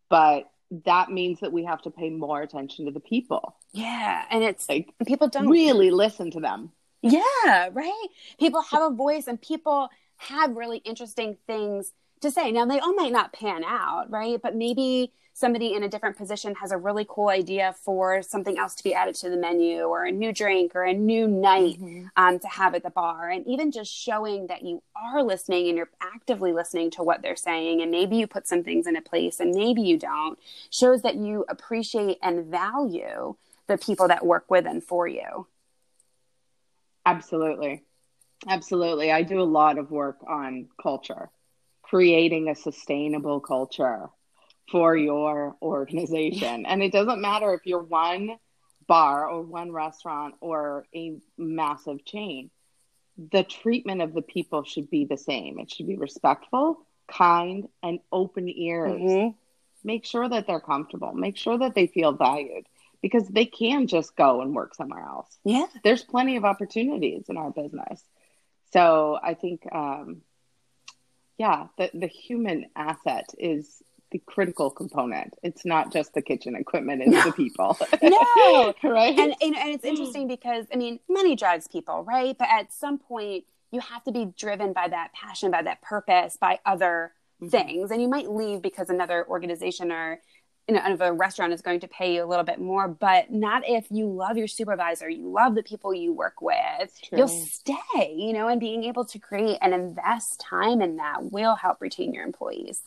but 0.09 0.49
that 0.85 1.09
means 1.09 1.39
that 1.41 1.51
we 1.51 1.65
have 1.65 1.81
to 1.81 1.91
pay 1.91 2.09
more 2.09 2.41
attention 2.41 2.85
to 2.85 2.91
the 2.91 2.99
people. 2.99 3.55
Yeah, 3.73 4.23
and 4.29 4.43
it's 4.43 4.69
like 4.69 4.93
people 5.05 5.27
don't 5.27 5.49
really 5.49 5.91
listen 5.91 6.31
to 6.31 6.39
them. 6.39 6.71
Yeah, 7.01 7.69
right. 7.73 8.07
People 8.39 8.61
have 8.61 8.81
a 8.81 8.95
voice 8.95 9.27
and 9.27 9.39
people 9.41 9.89
have 10.17 10.55
really 10.55 10.77
interesting 10.77 11.37
things 11.47 11.91
to 12.21 12.31
say. 12.31 12.51
Now 12.51 12.65
they 12.65 12.79
all 12.79 12.95
might 12.95 13.11
not 13.11 13.33
pan 13.33 13.63
out, 13.63 14.09
right? 14.09 14.39
But 14.41 14.55
maybe 14.55 15.11
somebody 15.33 15.73
in 15.73 15.83
a 15.83 15.89
different 15.89 16.15
position 16.15 16.53
has 16.55 16.71
a 16.71 16.77
really 16.77 17.05
cool 17.09 17.29
idea 17.29 17.75
for 17.81 18.21
something 18.21 18.57
else 18.57 18.75
to 18.75 18.83
be 18.83 18.93
added 18.93 19.15
to 19.15 19.29
the 19.29 19.35
menu 19.35 19.81
or 19.81 20.05
a 20.05 20.11
new 20.11 20.31
drink 20.31 20.75
or 20.75 20.83
a 20.83 20.93
new 20.93 21.27
night 21.27 21.81
mm-hmm. 21.81 22.05
um, 22.15 22.37
to 22.39 22.47
have 22.47 22.75
at 22.75 22.83
the 22.83 22.91
bar. 22.91 23.29
And 23.29 23.45
even 23.47 23.71
just 23.71 23.91
showing 23.91 24.47
that 24.47 24.63
you 24.63 24.83
are 24.95 25.23
listening 25.23 25.67
and 25.67 25.77
you're 25.77 25.89
actively 25.99 26.53
listening 26.53 26.91
to 26.91 27.03
what 27.03 27.23
they're 27.23 27.35
saying, 27.35 27.81
and 27.81 27.89
maybe 27.89 28.15
you 28.15 28.27
put 28.27 28.47
some 28.47 28.63
things 28.63 28.85
in 28.85 28.95
a 28.95 29.01
place 29.01 29.39
and 29.39 29.51
maybe 29.55 29.81
you 29.81 29.97
don't, 29.97 30.37
shows 30.69 31.01
that 31.01 31.15
you 31.15 31.45
appreciate 31.49 32.19
and 32.21 32.45
value 32.45 33.35
the 33.67 33.77
people 33.77 34.07
that 34.07 34.25
work 34.25 34.45
with 34.49 34.67
and 34.67 34.83
for 34.83 35.07
you. 35.07 35.47
Absolutely. 37.05 37.83
Absolutely. 38.47 39.11
I 39.11 39.23
do 39.23 39.41
a 39.41 39.43
lot 39.43 39.77
of 39.79 39.89
work 39.89 40.17
on 40.27 40.67
culture, 40.81 41.29
creating 41.81 42.49
a 42.49 42.55
sustainable 42.55 43.39
culture 43.39 44.09
for 44.71 44.95
your 44.95 45.55
organization. 45.61 46.65
and 46.65 46.81
it 46.81 46.91
doesn't 46.91 47.21
matter 47.21 47.53
if 47.53 47.61
you're 47.65 47.83
one 47.83 48.37
bar 48.87 49.29
or 49.29 49.41
one 49.41 49.71
restaurant 49.71 50.35
or 50.39 50.85
a 50.95 51.15
massive 51.37 52.03
chain. 52.05 52.49
The 53.31 53.43
treatment 53.43 54.01
of 54.01 54.13
the 54.13 54.21
people 54.21 54.63
should 54.63 54.89
be 54.89 55.05
the 55.05 55.17
same. 55.17 55.59
It 55.59 55.71
should 55.71 55.87
be 55.87 55.97
respectful, 55.97 56.85
kind, 57.07 57.67
and 57.81 57.99
open 58.11 58.49
ears. 58.49 59.01
Mm-hmm. 59.01 59.37
Make 59.83 60.05
sure 60.05 60.27
that 60.27 60.47
they're 60.47 60.59
comfortable. 60.59 61.13
Make 61.13 61.37
sure 61.37 61.57
that 61.59 61.75
they 61.75 61.87
feel 61.87 62.13
valued 62.13 62.65
because 63.01 63.27
they 63.27 63.45
can 63.45 63.85
just 63.85 64.15
go 64.15 64.41
and 64.41 64.55
work 64.55 64.73
somewhere 64.73 65.03
else. 65.03 65.37
Yeah. 65.43 65.65
There's 65.83 66.03
plenty 66.03 66.37
of 66.37 66.45
opportunities 66.45 67.25
in 67.27 67.37
our 67.37 67.51
business. 67.51 68.01
So 68.71 69.19
I 69.21 69.35
think, 69.35 69.67
um, 69.71 70.21
yeah, 71.37 71.67
the, 71.77 71.91
the 71.93 72.07
human 72.07 72.65
asset 72.75 73.29
is 73.37 73.83
the 74.13 74.19
critical 74.19 74.69
component. 74.69 75.33
It's 75.43 75.65
not 75.65 75.91
just 75.91 76.13
the 76.13 76.21
kitchen 76.21 76.55
equipment; 76.55 77.01
it's 77.01 77.11
no. 77.11 77.23
the 77.23 77.33
people. 77.33 77.77
no, 78.01 78.73
right? 78.83 79.19
And, 79.19 79.35
and 79.41 79.55
and 79.55 79.69
it's 79.69 79.83
interesting 79.83 80.27
because 80.29 80.65
I 80.73 80.77
mean, 80.77 81.01
money 81.09 81.35
drives 81.35 81.67
people, 81.67 82.03
right? 82.03 82.37
But 82.37 82.47
at 82.49 82.71
some 82.71 82.97
point, 82.97 83.43
you 83.71 83.81
have 83.81 84.03
to 84.05 84.13
be 84.13 84.33
driven 84.37 84.71
by 84.71 84.87
that 84.87 85.11
passion, 85.11 85.51
by 85.51 85.63
that 85.63 85.81
purpose, 85.81 86.37
by 86.39 86.59
other 86.65 87.11
mm-hmm. 87.41 87.49
things, 87.49 87.91
and 87.91 88.01
you 88.01 88.07
might 88.07 88.31
leave 88.31 88.61
because 88.61 88.89
another 88.89 89.25
organization 89.27 89.91
or 89.91 90.21
you 90.67 90.75
know, 90.75 90.81
of 90.81 91.01
a 91.01 91.11
restaurant 91.11 91.51
is 91.51 91.61
going 91.61 91.81
to 91.81 91.89
pay 91.89 92.15
you 92.15 92.23
a 92.23 92.25
little 92.25 92.45
bit 92.45 92.59
more, 92.59 92.87
but 92.87 93.29
not 93.29 93.67
if 93.67 93.85
you 93.91 94.07
love 94.07 94.37
your 94.37 94.47
supervisor, 94.47 95.09
you 95.09 95.29
love 95.29 95.55
the 95.55 95.63
people 95.63 95.93
you 95.93 96.13
work 96.13 96.41
with. 96.41 96.97
You'll 97.11 97.27
stay, 97.27 98.15
you 98.15 98.31
know, 98.31 98.47
and 98.47 98.61
being 98.61 98.85
able 98.85 99.03
to 99.05 99.19
create 99.19 99.57
and 99.61 99.73
invest 99.73 100.39
time 100.39 100.81
in 100.81 100.95
that 100.97 101.31
will 101.33 101.55
help 101.55 101.81
retain 101.81 102.13
your 102.13 102.23
employees. 102.23 102.83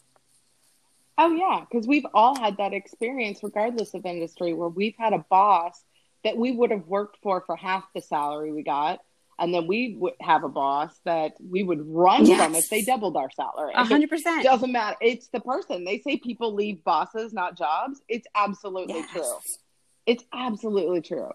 Oh 1.19 1.33
yeah, 1.33 1.65
because 1.69 1.87
we've 1.87 2.07
all 2.13 2.39
had 2.39 2.59
that 2.59 2.75
experience, 2.75 3.41
regardless 3.43 3.95
of 3.95 4.05
industry, 4.05 4.53
where 4.53 4.69
we've 4.69 4.97
had 4.99 5.13
a 5.13 5.25
boss 5.31 5.83
that 6.25 6.37
we 6.37 6.53
would 6.53 6.71
have 6.71 6.87
worked 6.87 7.19
for 7.23 7.43
for 7.47 7.57
half 7.57 7.85
the 7.95 8.03
salary 8.03 8.53
we 8.53 8.63
got, 8.63 9.01
and 9.39 9.55
then 9.55 9.67
we 9.67 9.97
would 9.99 10.15
have 10.21 10.45
a 10.45 10.49
boss 10.49 10.93
that 11.05 11.33
we 11.41 11.63
would 11.63 11.81
run 11.87 12.27
yes. 12.27 12.43
from 12.43 12.55
if 12.55 12.69
they 12.69 12.83
doubled 12.83 13.17
our 13.17 13.31
salary. 13.31 13.73
A 13.75 13.85
hundred 13.85 14.11
percent 14.11 14.41
It 14.41 14.45
doesn't 14.45 14.73
matter. 14.73 14.97
It's 15.01 15.29
the 15.29 15.41
person. 15.41 15.85
They 15.85 16.01
say 16.01 16.19
people 16.19 16.55
leave 16.55 16.85
bosses, 16.85 17.33
not 17.33 17.57
jobs. 17.57 18.01
It's 18.09 18.27
absolutely 18.35 18.97
yes. 18.97 19.11
true. 19.11 19.35
It's 20.05 20.25
absolutely 20.35 21.01
true. 21.01 21.31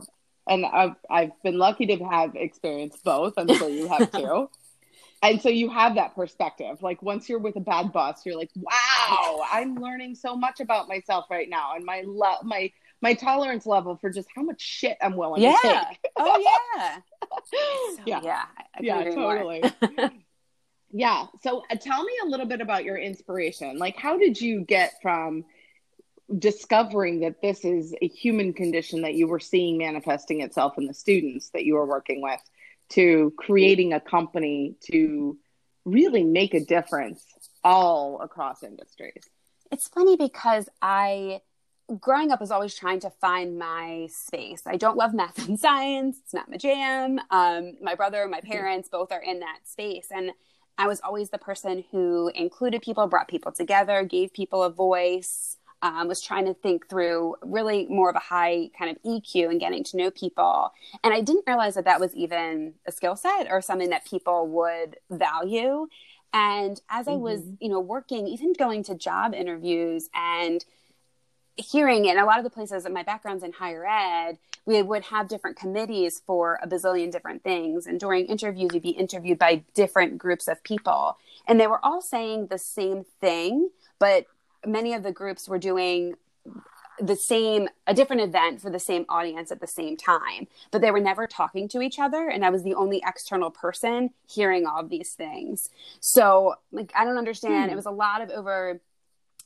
And 0.48 0.66
I've 0.66 0.96
I've 1.10 1.32
been 1.44 1.58
lucky 1.58 1.88
to 1.88 1.98
have 2.06 2.36
experienced 2.36 3.04
both. 3.04 3.34
I'm 3.38 3.48
sure 3.48 3.70
you 3.70 3.88
have 3.88 4.12
too. 4.18 4.50
and 5.24 5.42
so 5.42 5.50
you 5.50 5.70
have 5.70 5.96
that 5.96 6.16
perspective 6.16 6.82
like 6.82 7.02
once 7.02 7.30
you're 7.30 7.40
with 7.40 7.56
a 7.56 7.60
bad 7.62 7.92
boss 7.92 8.26
you're 8.26 8.38
like 8.38 8.50
wow 8.56 8.72
wow, 9.12 9.46
I'm 9.51 9.75
learning 9.75 10.15
so 10.15 10.36
much 10.36 10.60
about 10.60 10.88
myself 10.88 11.25
right 11.30 11.50
now 11.50 11.75
and 11.75 11.86
my 11.86 12.03
love, 12.06 12.44
my 12.44 12.72
my 13.01 13.13
tolerance 13.15 13.65
level 13.65 13.98
for 13.98 14.10
just 14.12 14.27
how 14.36 14.44
much 14.44 14.62
shit 14.62 14.98
I'm 15.01 15.15
willing 15.15 15.41
yeah. 15.41 15.56
to 15.62 15.68
take. 15.89 16.12
oh 16.18 16.38
yeah. 16.77 16.98
So, 17.51 18.03
Yeah. 18.06 18.22
yeah. 18.24 18.44
Yeah, 18.80 18.98
couldn't 18.98 19.13
agree 19.13 19.22
more. 19.24 19.38
totally. 19.38 20.12
yeah. 20.91 21.25
So 21.41 21.63
uh, 21.70 21.75
tell 21.75 22.03
me 22.03 22.13
a 22.24 22.27
little 22.27 22.46
bit 22.46 22.62
about 22.62 22.84
your 22.84 22.98
inspiration. 22.98 23.77
Like, 23.77 23.96
how 23.98 24.18
did 24.18 24.39
you 24.39 24.62
get 24.62 24.94
from 25.01 25.46
discovering 26.38 27.22
that 27.22 27.41
this 27.41 27.65
is 27.65 27.96
a 28.01 28.08
human 28.08 28.53
condition 28.53 29.01
that 29.01 29.15
you 29.15 29.27
were 29.27 29.39
seeing 29.39 29.77
manifesting 29.77 30.41
itself 30.41 30.77
in 30.77 30.86
the 30.86 30.94
students 30.94 31.50
that 31.51 31.65
you 31.65 31.75
were 31.75 31.86
working 31.86 32.22
with 32.22 32.39
to 32.89 33.34
creating 33.38 33.94
a 33.94 34.00
company 34.00 34.75
to 34.91 35.38
really 35.86 36.24
make 36.24 36.53
a 36.53 36.63
difference 36.63 37.24
all 37.63 38.22
across 38.22 38.63
industries? 38.63 39.24
It's 39.72 39.88
funny 39.88 40.18
because 40.18 40.68
I, 40.82 41.41
growing 42.00 42.32
up, 42.32 42.41
was 42.41 42.51
always 42.51 42.75
trying 42.75 43.00
to 43.01 43.10
find 43.10 43.58
my 43.58 44.08
space. 44.12 44.63
I 44.65 44.77
don't 44.77 44.98
love 44.98 45.13
math 45.13 45.48
and 45.48 45.60
science, 45.68 46.18
it's 46.24 46.34
not 46.34 46.50
my 46.50 46.58
jam. 46.58 47.20
Um, 47.30 47.77
my 47.82 47.96
brother, 47.96 48.27
my 48.27 48.41
parents 48.41 48.89
both 48.89 49.12
are 49.12 49.22
in 49.22 49.39
that 49.39 49.60
space. 49.65 50.08
And 50.12 50.32
I 50.77 50.88
was 50.88 51.00
always 51.01 51.30
the 51.30 51.38
person 51.38 51.84
who 51.91 52.32
included 52.36 52.82
people, 52.82 53.08
brought 53.08 53.27
people 53.27 53.51
together, 53.51 54.03
gave 54.03 54.34
people 54.34 54.63
a 54.63 54.70
voice. 54.70 55.58
Um, 55.84 56.08
was 56.08 56.22
trying 56.22 56.46
to 56.46 56.53
think 56.53 56.88
through 56.88 57.38
really 57.41 57.88
more 57.88 58.08
of 58.12 58.15
a 58.15 58.20
high 58.20 58.70
kind 58.77 58.91
of 58.91 59.01
EQ 59.01 59.50
and 59.50 59.60
getting 59.60 59.84
to 59.86 59.98
know 59.98 60.12
people. 60.12 60.72
And 61.03 61.12
I 61.12 61.22
didn't 61.22 61.46
realize 61.48 61.74
that 61.74 61.86
that 61.86 62.00
was 62.00 62.13
even 62.13 62.75
a 62.86 62.91
skill 62.91 63.15
set 63.15 63.48
or 63.50 63.62
something 63.62 63.89
that 63.89 64.06
people 64.06 64.48
would 64.50 64.98
value. 65.10 65.88
And 66.34 66.80
as 66.90 67.08
I 67.08 67.16
was, 67.16 67.42
Mhm. 67.42 67.58
you 67.60 67.70
know, 67.70 67.80
working, 67.80 68.28
even 68.28 68.54
going 68.54 68.84
to 68.84 68.96
job 68.96 69.34
interviews 69.34 70.10
and 70.14 70.64
hearing 71.58 72.06
it, 72.06 72.18
a 72.18 72.26
lot 72.26 72.38
of 72.38 72.44
the 72.44 72.50
places 72.50 72.84
that 72.84 72.92
my 72.94 73.04
background's 73.04 73.44
in 73.44 73.52
higher 73.52 73.86
ed, 73.86 74.38
we 74.66 74.82
would 74.82 75.04
have 75.06 75.28
different 75.28 75.58
committees 75.58 76.22
for 76.26 76.60
a 76.62 76.68
bazillion 76.68 77.12
different 77.12 77.44
things. 77.44 77.86
And 77.86 78.00
during 78.00 78.28
interviews, 78.28 78.72
you'd 78.74 78.84
be 78.84 78.90
interviewed 78.92 79.40
by 79.40 79.64
different 79.74 80.18
groups 80.18 80.48
of 80.48 80.64
people. 80.64 81.18
And 81.48 81.60
they 81.60 81.68
were 81.68 81.84
all 81.84 82.02
saying 82.02 82.48
the 82.48 82.58
same 82.58 83.04
thing, 83.20 83.70
but 84.00 84.28
many 84.66 84.94
of 84.94 85.04
the 85.04 85.12
groups 85.12 85.50
were 85.50 85.58
doing 85.58 86.16
the 87.00 87.15
same 87.15 87.67
a 87.88 87.93
different 87.93 88.21
event 88.21 88.62
for 88.62 88.69
the 88.69 88.79
same 88.79 89.05
audience 89.10 89.51
at 89.51 89.60
the 89.62 89.67
same 89.67 89.95
time 89.98 90.48
but 90.71 90.81
they 90.81 90.91
were 90.91 91.00
never 91.00 91.25
talking 91.25 91.67
to 91.67 91.81
each 91.81 91.98
other 92.00 92.27
and 92.29 92.43
i 92.45 92.50
was 92.50 92.63
the 92.63 92.75
only 92.75 93.01
external 93.05 93.50
person 93.50 94.10
hearing 94.27 94.65
all 94.67 94.79
of 94.79 94.89
these 94.89 95.13
things 95.13 95.69
so 96.00 96.53
like 96.71 96.91
i 96.95 97.03
don't 97.05 97.17
understand 97.17 97.69
Hmm. 97.69 97.74
it 97.74 97.75
was 97.75 97.86
a 97.86 97.91
lot 97.91 98.21
of 98.21 98.29
over 98.29 98.81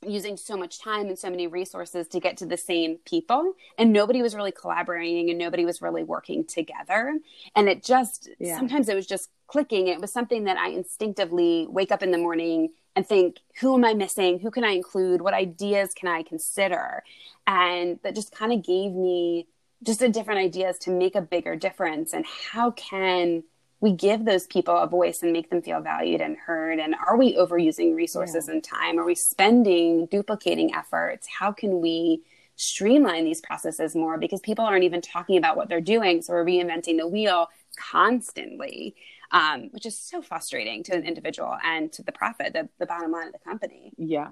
using 0.06 0.36
so 0.38 0.58
much 0.58 0.80
time 0.80 1.08
and 1.08 1.18
so 1.18 1.30
many 1.30 1.48
resources 1.48 2.08
to 2.10 2.20
get 2.20 2.38
to 2.38 2.46
the 2.46 2.58
same 2.58 2.98
people 3.06 3.54
and 3.78 3.94
nobody 3.94 4.22
was 4.22 4.36
really 4.36 4.52
collaborating 4.52 5.30
and 5.30 5.40
nobody 5.40 5.66
was 5.66 5.82
really 5.82 6.04
working 6.04 6.44
together 6.46 7.18
and 7.56 7.70
it 7.70 7.84
just 7.84 8.30
Yeah. 8.40 8.58
sometimes 8.58 8.90
it 8.90 8.96
was 8.96 9.08
just 9.08 9.30
clicking 9.48 9.88
it 9.88 10.02
was 10.02 10.12
something 10.12 10.44
that 10.44 10.58
i 10.58 10.70
instinctively 10.70 11.66
wake 11.70 11.92
up 11.92 12.04
in 12.04 12.12
the 12.12 12.18
morning 12.18 12.70
and 12.96 13.06
think 13.06 13.38
who 13.60 13.76
am 13.76 13.86
i 13.86 13.94
missing? 13.94 14.40
Who 14.40 14.52
can 14.52 14.64
i 14.64 14.72
include? 14.72 15.22
What 15.22 15.34
ideas 15.34 15.94
can 15.94 16.08
i 16.08 16.24
consider? 16.24 17.04
And 17.48 18.00
that 18.04 18.16
just 18.16 18.32
kind 18.32 18.54
of 18.54 18.64
gave 18.64 18.92
me 18.92 19.48
just 19.84 20.02
a 20.02 20.10
different 20.10 20.40
ideas 20.40 20.78
to 20.80 20.92
make 20.92 21.16
a 21.16 21.22
bigger 21.22 21.56
difference. 21.56 22.14
And 22.14 22.26
how 22.26 22.72
can 22.72 23.44
we 23.82 23.92
give 23.92 24.26
those 24.26 24.48
people 24.48 24.76
a 24.76 24.88
voice 24.88 25.22
and 25.22 25.32
make 25.32 25.50
them 25.50 25.62
feel 25.62 25.82
valued 25.82 26.22
and 26.22 26.38
heard? 26.38 26.80
And 26.80 26.96
are 26.96 27.18
we 27.18 27.36
overusing 27.36 27.96
resources 27.96 28.48
and 28.48 28.64
time? 28.64 28.98
Are 28.98 29.06
we 29.06 29.16
spending 29.16 30.08
duplicating 30.08 30.74
efforts? 30.74 31.28
How 31.28 31.52
can 31.52 31.82
we 31.82 32.22
streamline 32.56 33.26
these 33.26 33.42
processes 33.42 33.96
more? 33.96 34.18
Because 34.18 34.40
people 34.40 34.66
aren't 34.66 34.86
even 34.86 35.02
talking 35.02 35.38
about 35.38 35.58
what 35.58 35.68
they're 35.68 35.82
doing. 35.82 36.22
So 36.22 36.34
we're 36.34 36.46
reinventing 36.46 36.98
the 36.98 37.08
wheel 37.08 37.50
constantly 37.78 38.96
um, 39.32 39.70
which 39.72 39.86
is 39.86 39.98
so 39.98 40.22
frustrating 40.22 40.84
to 40.84 40.94
an 40.94 41.04
individual 41.04 41.56
and 41.64 41.92
to 41.94 42.04
the 42.04 42.12
profit 42.12 42.54
the, 42.54 42.70
the 42.80 42.86
bottom 42.86 43.12
line 43.12 43.28
of 43.28 43.34
the 43.34 43.40
company 43.40 43.92
Yeah. 43.98 44.30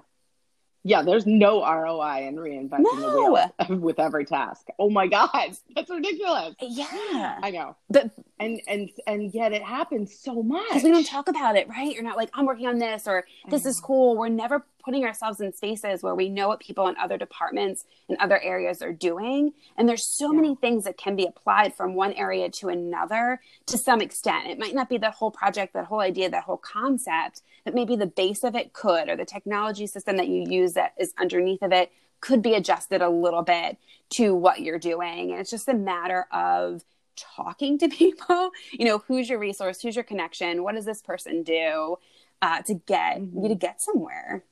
Yeah, 0.86 1.00
there's 1.00 1.24
no 1.24 1.62
ROI 1.64 2.26
in 2.28 2.36
reinventing 2.36 3.00
the 3.00 3.08
wheel 3.16 3.78
with 3.80 3.98
every 3.98 4.26
task. 4.26 4.66
Oh 4.78 4.90
my 4.90 5.06
God, 5.06 5.32
that's 5.74 5.88
ridiculous. 5.88 6.54
yeah 6.60 7.38
I 7.42 7.50
know. 7.50 7.76
but 7.88 8.10
And 8.38 8.60
and 8.68 8.90
and 9.06 9.32
yet 9.32 9.54
it 9.54 9.62
happens 9.62 10.14
so 10.18 10.42
much. 10.42 10.62
because 10.68 10.82
we 10.82 10.90
don't 10.90 11.06
talk 11.06 11.28
about 11.28 11.56
it, 11.56 11.68
right? 11.70 11.90
You're 11.94 12.02
not 12.02 12.18
like, 12.18 12.28
I'm 12.34 12.44
working 12.44 12.66
on 12.66 12.78
this 12.78 13.08
or 13.08 13.24
this 13.48 13.64
is 13.64 13.80
cool. 13.80 14.14
We're 14.18 14.28
never 14.28 14.66
putting 14.84 15.04
ourselves 15.04 15.40
in 15.40 15.52
spaces 15.52 16.02
where 16.02 16.14
we 16.14 16.28
know 16.28 16.48
what 16.48 16.60
people 16.60 16.86
in 16.88 16.96
other 16.96 17.16
departments 17.16 17.84
and 18.08 18.18
other 18.18 18.38
areas 18.40 18.82
are 18.82 18.92
doing. 18.92 19.52
And 19.76 19.88
there's 19.88 20.04
so 20.06 20.30
Yeah. 20.30 20.40
many 20.40 20.54
things 20.56 20.84
that 20.84 20.98
can 20.98 21.16
be 21.16 21.24
applied 21.26 21.74
from 21.74 21.94
one 21.94 22.12
area 22.12 22.50
to 22.50 22.68
another 22.68 23.40
to 23.66 23.78
some 23.78 24.00
extent. 24.00 24.46
It 24.48 24.58
might 24.58 24.74
not 24.74 24.88
be 24.88 24.98
the 24.98 25.10
whole 25.10 25.30
project, 25.30 25.72
that 25.72 25.86
whole 25.86 26.00
idea, 26.00 26.28
that 26.30 26.44
whole 26.44 26.58
concept, 26.58 27.42
but 27.64 27.74
maybe 27.74 27.96
the 27.96 28.06
base 28.06 28.44
of 28.44 28.54
it 28.54 28.72
could, 28.72 29.08
or 29.08 29.16
the 29.16 29.24
technology 29.24 29.86
system 29.86 30.16
that 30.18 30.28
you 30.28 30.44
use 30.46 30.74
that 30.74 30.92
is 30.98 31.14
underneath 31.18 31.62
of 31.62 31.72
it 31.72 31.90
could 32.20 32.42
be 32.42 32.54
adjusted 32.54 33.02
a 33.02 33.08
little 33.08 33.42
bit 33.42 33.78
to 34.10 34.34
what 34.34 34.60
you're 34.60 34.78
doing. 34.78 35.30
And 35.30 35.40
it's 35.40 35.50
just 35.50 35.68
a 35.68 35.74
matter 35.74 36.26
of 36.30 36.84
talking 37.16 37.78
to 37.78 37.88
people 38.02 38.50
you 38.72 38.84
know 38.84 38.98
who's 39.06 39.28
your 39.28 39.38
resource 39.38 39.80
who's 39.80 39.94
your 39.94 40.02
connection 40.02 40.64
what 40.64 40.74
does 40.74 40.84
this 40.84 41.00
person 41.00 41.44
do 41.44 41.96
uh, 42.42 42.60
to 42.62 42.74
get 42.74 43.20
you 43.20 43.48
to 43.48 43.54
get 43.54 43.80
somewhere 43.80 44.42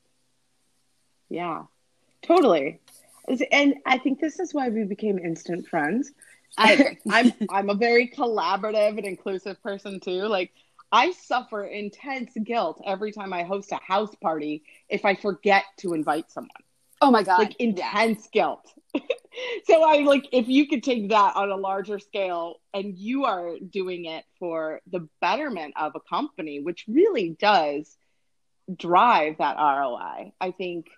Yeah, 1.32 1.64
totally. 2.22 2.80
And 3.52 3.76
I 3.86 3.98
think 3.98 4.20
this 4.20 4.38
is 4.38 4.52
why 4.52 4.68
we 4.68 4.84
became 4.84 5.18
instant 5.18 5.66
friends. 5.68 6.12
I, 6.58 6.98
I'm 7.10 7.32
I'm 7.50 7.70
a 7.70 7.74
very 7.74 8.08
collaborative 8.08 8.98
and 8.98 9.06
inclusive 9.06 9.62
person 9.62 10.00
too. 10.00 10.26
Like 10.28 10.52
I 10.92 11.12
suffer 11.12 11.64
intense 11.64 12.32
guilt 12.44 12.80
every 12.84 13.12
time 13.12 13.32
I 13.32 13.44
host 13.44 13.72
a 13.72 13.80
house 13.86 14.14
party 14.16 14.64
if 14.90 15.04
I 15.06 15.14
forget 15.14 15.64
to 15.78 15.94
invite 15.94 16.30
someone. 16.30 16.50
oh 17.00 17.10
my 17.10 17.22
god 17.22 17.38
Like 17.38 17.56
yeah. 17.64 17.66
intense 17.68 18.28
guilt. 18.32 18.72
so 19.64 19.82
I 19.82 20.00
like 20.00 20.28
if 20.32 20.48
you 20.48 20.68
could 20.68 20.82
take 20.84 21.10
that 21.10 21.36
on 21.36 21.50
a 21.50 21.56
larger 21.56 21.98
scale 21.98 22.56
and 22.74 22.98
you 22.98 23.24
are 23.24 23.56
doing 23.70 24.04
it 24.06 24.24
for 24.38 24.80
the 24.90 25.08
betterment 25.22 25.74
of 25.76 25.92
a 25.96 26.00
company, 26.00 26.60
which 26.60 26.84
really 26.88 27.30
does 27.40 27.96
drive 28.76 29.38
that 29.38 29.56
ROI. 29.58 30.32
I 30.40 30.50
think 30.52 30.88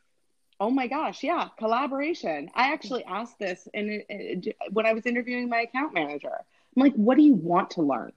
Oh 0.61 0.71
my 0.71 0.87
gosh, 0.87 1.23
yeah, 1.23 1.49
collaboration. 1.59 2.51
I 2.55 2.73
actually 2.73 3.05
asked 3.05 3.39
this 3.39 3.69
in, 3.75 4.03
in 4.09 4.45
when 4.71 4.87
I 4.87 4.93
was 4.93 5.05
interviewing 5.07 5.49
my 5.49 5.61
account 5.63 5.93
manager. 5.95 6.33
I'm 6.77 6.83
like, 6.83 6.95
"What 6.95 7.17
do 7.17 7.23
you 7.23 7.35
want 7.35 7.71
to 7.71 7.83
learn?" 7.83 8.13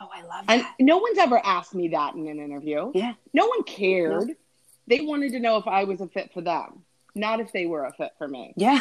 oh 0.00 0.08
i 0.14 0.22
love 0.22 0.44
it. 0.48 0.64
And 0.78 0.86
no 0.86 0.96
one's 0.98 1.18
ever 1.18 1.38
asked 1.44 1.74
me 1.74 1.88
that 1.88 2.14
in 2.14 2.26
an 2.28 2.38
interview. 2.40 2.90
yeah 2.94 3.14
No 3.34 3.46
one 3.46 3.62
cared. 3.64 4.30
They 4.86 5.00
wanted 5.02 5.32
to 5.32 5.40
know 5.40 5.56
if 5.58 5.66
I 5.66 5.84
was 5.84 6.00
a 6.00 6.08
fit 6.08 6.32
for 6.32 6.40
them, 6.40 6.84
not 7.14 7.38
if 7.40 7.52
they 7.52 7.66
were 7.66 7.84
a 7.84 7.92
fit 7.92 8.12
for 8.18 8.26
me. 8.26 8.54
yeah 8.56 8.80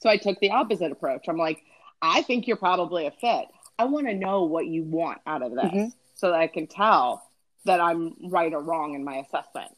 So 0.00 0.10
I 0.10 0.16
took 0.18 0.38
the 0.40 0.50
opposite 0.50 0.92
approach. 0.92 1.24
I'm 1.28 1.38
like, 1.38 1.62
I 2.02 2.22
think 2.22 2.46
you're 2.46 2.56
probably 2.58 3.06
a 3.06 3.10
fit. 3.10 3.46
I 3.78 3.84
want 3.86 4.06
to 4.08 4.14
know 4.14 4.44
what 4.44 4.66
you 4.66 4.82
want 4.84 5.20
out 5.26 5.42
of 5.42 5.52
this 5.54 5.64
Mhm. 5.72 5.92
so 6.16 6.30
that 6.32 6.40
I 6.40 6.48
can 6.48 6.66
tell 6.66 7.28
that 7.64 7.80
I'm 7.80 8.14
right 8.28 8.52
or 8.52 8.60
wrong 8.60 8.94
in 8.94 9.04
my 9.04 9.16
assessment. 9.16 9.74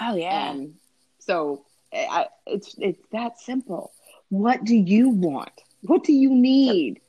oh 0.00 0.14
yeah 0.14 0.50
And 0.52 0.76
so 1.18 1.64
I, 1.92 2.26
it's 2.46 2.74
it's 2.78 3.02
that 3.12 3.38
simple. 3.40 3.92
What 4.28 4.64
do 4.64 4.76
you 4.76 5.08
want? 5.08 5.52
What 5.82 6.04
do 6.04 6.12
you 6.12 6.30
need? 6.30 7.00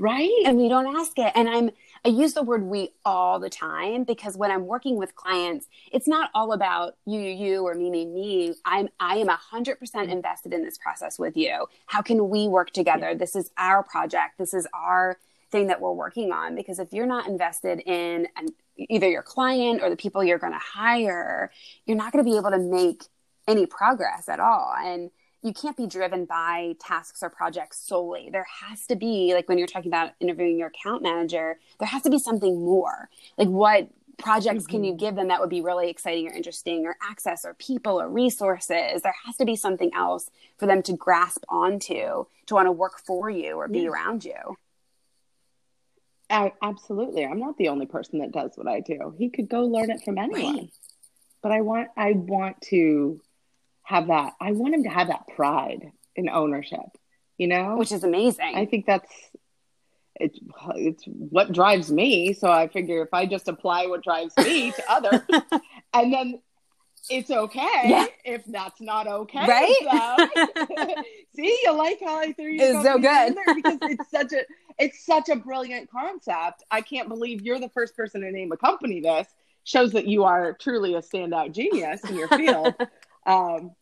Right? 0.00 0.30
and 0.44 0.56
we 0.56 0.68
don't 0.68 0.96
ask 0.96 1.18
it 1.18 1.32
and 1.34 1.48
i'm 1.48 1.70
i 2.04 2.08
use 2.08 2.32
the 2.32 2.42
word 2.44 2.62
we 2.62 2.90
all 3.04 3.40
the 3.40 3.50
time 3.50 4.04
because 4.04 4.36
when 4.36 4.48
i'm 4.48 4.64
working 4.64 4.96
with 4.96 5.16
clients 5.16 5.66
it's 5.92 6.06
not 6.06 6.30
all 6.34 6.52
about 6.52 6.96
you 7.04 7.18
you 7.18 7.32
you 7.32 7.66
or 7.66 7.74
me 7.74 7.90
me 7.90 8.06
me 8.06 8.54
i'm 8.64 8.88
i 9.00 9.16
am 9.16 9.26
100% 9.26 9.36
mm-hmm. 9.76 10.08
invested 10.08 10.54
in 10.54 10.62
this 10.62 10.78
process 10.78 11.18
with 11.18 11.36
you 11.36 11.66
how 11.86 12.00
can 12.00 12.28
we 12.28 12.46
work 12.46 12.70
together 12.70 13.12
this 13.16 13.34
is 13.34 13.50
our 13.58 13.82
project 13.82 14.38
this 14.38 14.54
is 14.54 14.68
our 14.72 15.18
thing 15.50 15.66
that 15.66 15.80
we're 15.80 15.92
working 15.92 16.30
on 16.30 16.54
because 16.54 16.78
if 16.78 16.92
you're 16.92 17.06
not 17.06 17.26
invested 17.26 17.80
in 17.80 18.28
an, 18.36 18.48
either 18.76 19.08
your 19.08 19.22
client 19.22 19.82
or 19.82 19.90
the 19.90 19.96
people 19.96 20.22
you're 20.22 20.38
going 20.38 20.52
to 20.52 20.58
hire 20.58 21.50
you're 21.86 21.96
not 21.96 22.12
going 22.12 22.24
to 22.24 22.30
be 22.30 22.36
able 22.36 22.50
to 22.50 22.58
make 22.58 23.02
any 23.48 23.66
progress 23.66 24.28
at 24.28 24.38
all 24.38 24.74
and 24.78 25.10
you 25.42 25.52
can't 25.52 25.76
be 25.76 25.86
driven 25.86 26.24
by 26.24 26.74
tasks 26.80 27.22
or 27.22 27.30
projects 27.30 27.78
solely. 27.78 28.28
There 28.30 28.46
has 28.60 28.86
to 28.88 28.96
be, 28.96 29.34
like 29.34 29.48
when 29.48 29.56
you're 29.56 29.68
talking 29.68 29.90
about 29.90 30.12
interviewing 30.20 30.58
your 30.58 30.68
account 30.68 31.02
manager, 31.02 31.58
there 31.78 31.88
has 31.88 32.02
to 32.02 32.10
be 32.10 32.18
something 32.18 32.64
more. 32.64 33.08
Like 33.36 33.48
what 33.48 33.88
projects 34.18 34.66
can 34.66 34.82
you 34.82 34.92
mm-hmm. 34.92 34.98
give 34.98 35.14
them 35.14 35.28
that 35.28 35.40
would 35.40 35.48
be 35.48 35.60
really 35.60 35.90
exciting 35.90 36.26
or 36.26 36.32
interesting, 36.32 36.84
or 36.86 36.96
access, 37.00 37.44
or 37.44 37.54
people, 37.54 38.00
or 38.00 38.08
resources? 38.08 39.02
There 39.02 39.14
has 39.26 39.36
to 39.36 39.44
be 39.44 39.54
something 39.54 39.92
else 39.94 40.28
for 40.58 40.66
them 40.66 40.82
to 40.82 40.92
grasp 40.94 41.44
onto 41.48 42.24
to 42.46 42.54
want 42.54 42.66
to 42.66 42.72
work 42.72 42.98
for 42.98 43.30
you 43.30 43.54
or 43.54 43.68
be 43.68 43.82
Yeah. 43.82 43.90
around 43.90 44.24
you. 44.24 44.56
A- 46.30 46.52
absolutely. 46.60 47.24
I'm 47.24 47.38
not 47.38 47.56
the 47.56 47.68
only 47.68 47.86
person 47.86 48.18
that 48.18 48.32
does 48.32 48.50
what 48.56 48.66
I 48.66 48.80
do. 48.80 49.14
He 49.16 49.30
could 49.30 49.48
go 49.48 49.62
learn 49.62 49.90
it 49.90 50.02
from 50.04 50.18
anyone. 50.18 50.56
Right. 50.56 50.72
But 51.42 51.52
I 51.52 51.60
want 51.60 51.88
I 51.96 52.12
want 52.12 52.60
to 52.62 53.20
have 53.88 54.08
that. 54.08 54.34
I 54.38 54.52
want 54.52 54.74
him 54.74 54.82
to 54.82 54.90
have 54.90 55.08
that 55.08 55.26
pride 55.34 55.92
in 56.14 56.28
ownership, 56.28 56.86
you 57.38 57.46
know, 57.46 57.76
which 57.78 57.90
is 57.90 58.04
amazing. 58.04 58.52
I 58.54 58.66
think 58.66 58.84
that's 58.84 59.10
it's 60.16 60.38
it's 60.74 61.04
what 61.06 61.52
drives 61.52 61.90
me. 61.90 62.34
So 62.34 62.50
I 62.50 62.68
figure 62.68 63.02
if 63.02 63.14
I 63.14 63.24
just 63.24 63.48
apply 63.48 63.86
what 63.86 64.04
drives 64.04 64.36
me 64.36 64.72
to 64.76 64.92
others, 64.92 65.22
and 65.94 66.12
then 66.12 66.42
it's 67.08 67.30
okay 67.30 67.80
yeah. 67.84 68.06
if 68.26 68.44
that's 68.44 68.78
not 68.82 69.06
okay. 69.06 69.46
Right? 69.46 70.98
See, 71.34 71.58
you 71.62 71.72
like 71.72 71.98
how 72.04 72.18
I 72.18 72.34
threw 72.34 72.50
you 72.50 72.58
it's 72.60 72.84
so 72.84 72.98
good 72.98 73.36
because 73.54 73.78
it's 73.82 74.10
such 74.10 74.34
a 74.34 74.42
it's 74.78 75.06
such 75.06 75.30
a 75.30 75.36
brilliant 75.36 75.90
concept. 75.90 76.62
I 76.70 76.82
can't 76.82 77.08
believe 77.08 77.40
you're 77.40 77.58
the 77.58 77.70
first 77.70 77.96
person 77.96 78.20
to 78.20 78.30
name 78.30 78.52
a 78.52 78.58
company 78.58 79.00
this. 79.00 79.26
Shows 79.64 79.92
that 79.92 80.06
you 80.06 80.24
are 80.24 80.52
truly 80.54 80.94
a 80.94 81.00
standout 81.00 81.52
genius 81.52 82.04
in 82.04 82.16
your 82.16 82.28
field. 82.28 82.74
um, 83.26 83.72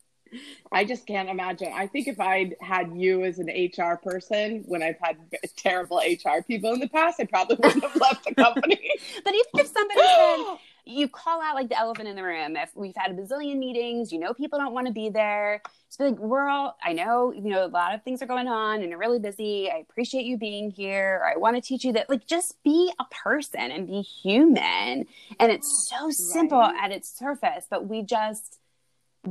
I 0.73 0.85
just 0.85 1.07
can't 1.07 1.29
imagine. 1.29 1.73
I 1.75 1.87
think 1.87 2.09
if 2.09 2.21
I'd 2.21 2.57
had 2.61 2.93
you 2.95 3.25
as 3.25 3.39
an 3.39 3.49
HR 3.49 3.97
person 3.97 4.65
when 4.67 4.83
I've 4.83 4.99
had 5.01 5.17
terrible 5.57 5.99
HR 5.99 6.43
people 6.43 6.73
in 6.73 6.81
the 6.81 6.89
past, 6.89 7.21
I 7.21 7.25
probably 7.25 7.57
wouldn't 7.57 7.85
have 7.85 7.97
left 7.97 8.25
the 8.25 8.35
company. 8.35 8.91
but 9.25 9.35
even 9.35 9.51
if 9.55 9.67
somebody 9.69 10.01
said, 10.01 10.59
you 10.87 11.09
call 11.09 11.43
out 11.43 11.55
like 11.55 11.69
the 11.69 11.79
elephant 11.79 12.09
in 12.09 12.17
the 12.17 12.23
room, 12.23 12.57
if 12.57 12.71
we've 12.75 12.95
had 12.97 13.11
a 13.11 13.15
bazillion 13.15 13.59
meetings, 13.59 14.13
you 14.13 14.19
know, 14.19 14.33
people 14.33 14.59
don't 14.59 14.73
want 14.73 14.87
to 14.87 14.93
be 14.93 15.09
there. 15.09 15.61
Just 15.89 15.99
be 15.99 16.05
like, 16.07 16.19
we're 16.19 16.49
all, 16.49 16.77
I 16.83 16.93
know, 16.93 17.33
you 17.33 17.51
know, 17.51 17.65
a 17.65 17.69
lot 17.69 17.95
of 17.95 18.03
things 18.03 18.23
are 18.23 18.27
going 18.27 18.49
on 18.49 18.81
and 18.81 18.91
you're 18.91 18.99
really 18.99 19.19
busy. 19.19 19.71
I 19.71 19.79
appreciate 19.79 20.25
you 20.25 20.39
being 20.39 20.71
here. 20.71 21.21
Or 21.23 21.29
I 21.29 21.37
want 21.37 21.57
to 21.57 21.63
teach 21.63 21.85
you 21.85 21.93
that, 21.95 22.09
like, 22.09 22.27
just 22.27 22.63
be 22.63 22.93
a 23.01 23.05
person 23.13 23.71
and 23.71 23.87
be 23.87 24.01
human. 24.01 25.07
And 25.41 25.53
it's 25.53 25.89
so 25.91 26.11
simple 26.11 26.59
right. 26.59 26.85
at 26.85 26.93
its 26.93 27.17
surface, 27.17 27.67
but 27.69 27.89
we 27.89 28.03
just, 28.03 28.59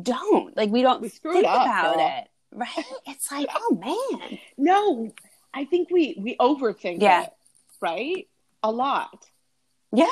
don't. 0.01 0.55
Like 0.55 0.69
we 0.69 0.81
don't 0.81 1.01
we 1.01 1.09
think 1.09 1.45
up, 1.45 1.65
about 1.65 1.95
girl. 1.95 2.07
it. 2.07 2.27
Right? 2.51 2.85
It's 3.07 3.31
like, 3.31 3.47
oh 3.53 3.77
man. 4.19 4.39
No, 4.57 5.11
I 5.53 5.65
think 5.65 5.89
we 5.91 6.15
we 6.19 6.35
overthink 6.37 7.01
yeah. 7.01 7.23
it, 7.23 7.33
right? 7.81 8.27
A 8.63 8.71
lot. 8.71 9.25
Yeah. 9.91 10.07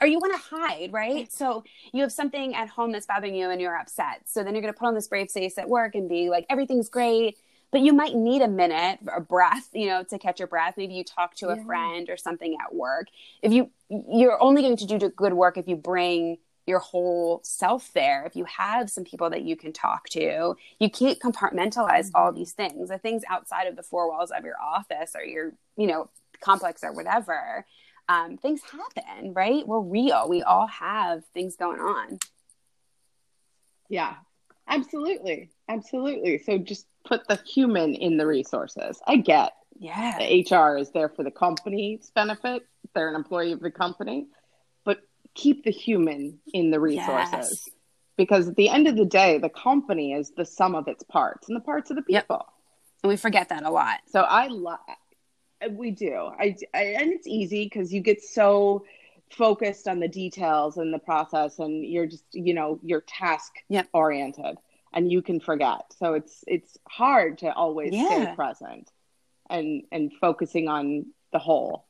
Or 0.00 0.06
you 0.06 0.18
want 0.18 0.34
to 0.34 0.56
hide, 0.56 0.92
right? 0.92 1.32
So 1.32 1.64
you 1.92 2.02
have 2.02 2.12
something 2.12 2.54
at 2.54 2.68
home 2.68 2.92
that's 2.92 3.06
bothering 3.06 3.34
you 3.34 3.48
and 3.48 3.60
you're 3.60 3.76
upset. 3.76 4.22
So 4.26 4.44
then 4.44 4.54
you're 4.54 4.60
going 4.60 4.74
to 4.74 4.78
put 4.78 4.86
on 4.86 4.94
this 4.94 5.08
brave 5.08 5.30
face 5.30 5.56
at 5.56 5.68
work 5.68 5.94
and 5.94 6.06
be 6.08 6.28
like, 6.28 6.44
everything's 6.50 6.90
great. 6.90 7.38
But 7.70 7.80
you 7.80 7.92
might 7.92 8.14
need 8.14 8.42
a 8.42 8.48
minute, 8.48 9.00
a 9.14 9.20
breath, 9.20 9.68
you 9.72 9.86
know, 9.86 10.04
to 10.04 10.18
catch 10.18 10.38
your 10.38 10.48
breath. 10.48 10.74
Maybe 10.76 10.94
you 10.94 11.02
talk 11.02 11.34
to 11.36 11.48
a 11.48 11.56
yeah. 11.56 11.64
friend 11.64 12.10
or 12.10 12.16
something 12.16 12.56
at 12.62 12.74
work. 12.74 13.08
If 13.42 13.52
you, 13.52 13.70
you're 13.88 14.40
only 14.40 14.62
going 14.62 14.76
to 14.76 14.86
do 14.86 15.08
good 15.08 15.32
work 15.32 15.56
if 15.56 15.66
you 15.66 15.76
bring 15.76 16.38
your 16.66 16.78
whole 16.80 17.40
self 17.44 17.92
there. 17.92 18.24
If 18.24 18.36
you 18.36 18.44
have 18.44 18.90
some 18.90 19.04
people 19.04 19.30
that 19.30 19.42
you 19.42 19.56
can 19.56 19.72
talk 19.72 20.08
to 20.10 20.56
you 20.78 20.90
can't 20.90 21.20
compartmentalize 21.20 22.10
all 22.14 22.30
mm-hmm. 22.30 22.38
these 22.38 22.52
things. 22.52 22.88
The 22.88 22.98
things 22.98 23.22
outside 23.30 23.66
of 23.66 23.76
the 23.76 23.82
four 23.82 24.08
walls 24.08 24.30
of 24.30 24.44
your 24.44 24.60
office 24.60 25.12
or 25.14 25.24
your 25.24 25.52
you 25.76 25.86
know 25.86 26.10
complex 26.40 26.84
or 26.84 26.92
whatever 26.92 27.64
um, 28.08 28.36
things 28.36 28.60
happen 28.62 29.32
right? 29.34 29.66
We're 29.66 29.80
real. 29.80 30.28
We 30.28 30.42
all 30.42 30.66
have 30.66 31.24
things 31.34 31.56
going 31.56 31.80
on. 31.80 32.18
Yeah. 33.88 34.14
Absolutely. 34.68 35.50
Absolutely. 35.68 36.38
So 36.38 36.58
just 36.58 36.86
put 37.04 37.26
the 37.28 37.40
human 37.46 37.94
in 37.94 38.16
the 38.16 38.26
resources. 38.26 39.00
I 39.06 39.16
get 39.16 39.52
yeah. 39.78 40.18
The 40.18 40.46
hr 40.50 40.78
is 40.78 40.90
there 40.90 41.08
for 41.08 41.22
the 41.22 41.30
company's 41.30 42.10
benefit. 42.14 42.66
They're 42.94 43.10
an 43.10 43.14
employee 43.14 43.52
of 43.52 43.60
the 43.60 43.70
company 43.70 44.26
keep 45.36 45.62
the 45.62 45.70
human 45.70 46.40
in 46.52 46.70
the 46.70 46.80
resources. 46.80 47.32
Yes. 47.32 47.68
Because 48.16 48.48
at 48.48 48.56
the 48.56 48.70
end 48.70 48.88
of 48.88 48.96
the 48.96 49.04
day, 49.04 49.38
the 49.38 49.50
company 49.50 50.14
is 50.14 50.32
the 50.36 50.46
sum 50.46 50.74
of 50.74 50.88
its 50.88 51.04
parts 51.04 51.48
and 51.48 51.56
the 51.56 51.60
parts 51.60 51.90
of 51.90 51.96
the 51.96 52.02
people. 52.02 52.36
Yep. 52.38 52.46
And 53.02 53.08
we 53.10 53.16
forget 53.16 53.50
that 53.50 53.62
a 53.62 53.70
lot. 53.70 53.98
So 54.08 54.22
I 54.22 54.48
love, 54.48 54.78
we 55.70 55.90
do. 55.90 56.14
I, 56.16 56.56
I 56.74 56.82
and 56.98 57.12
it's 57.12 57.26
easy 57.26 57.64
because 57.66 57.92
you 57.92 58.00
get 58.00 58.22
so 58.22 58.84
focused 59.30 59.86
on 59.86 60.00
the 60.00 60.08
details 60.08 60.76
and 60.78 60.94
the 60.94 60.98
process, 60.98 61.58
and 61.58 61.84
you're 61.84 62.06
just, 62.06 62.24
you 62.32 62.54
know, 62.54 62.80
you're 62.82 63.02
task 63.02 63.52
yep. 63.68 63.86
oriented, 63.92 64.56
and 64.94 65.12
you 65.12 65.20
can 65.20 65.40
forget. 65.40 65.82
So 65.98 66.14
it's 66.14 66.42
it's 66.46 66.78
hard 66.88 67.38
to 67.38 67.52
always 67.52 67.92
yeah. 67.92 68.06
stay 68.06 68.34
present 68.34 68.90
and 69.50 69.82
and 69.92 70.12
focusing 70.20 70.68
on 70.68 71.06
the 71.32 71.38
whole 71.38 71.85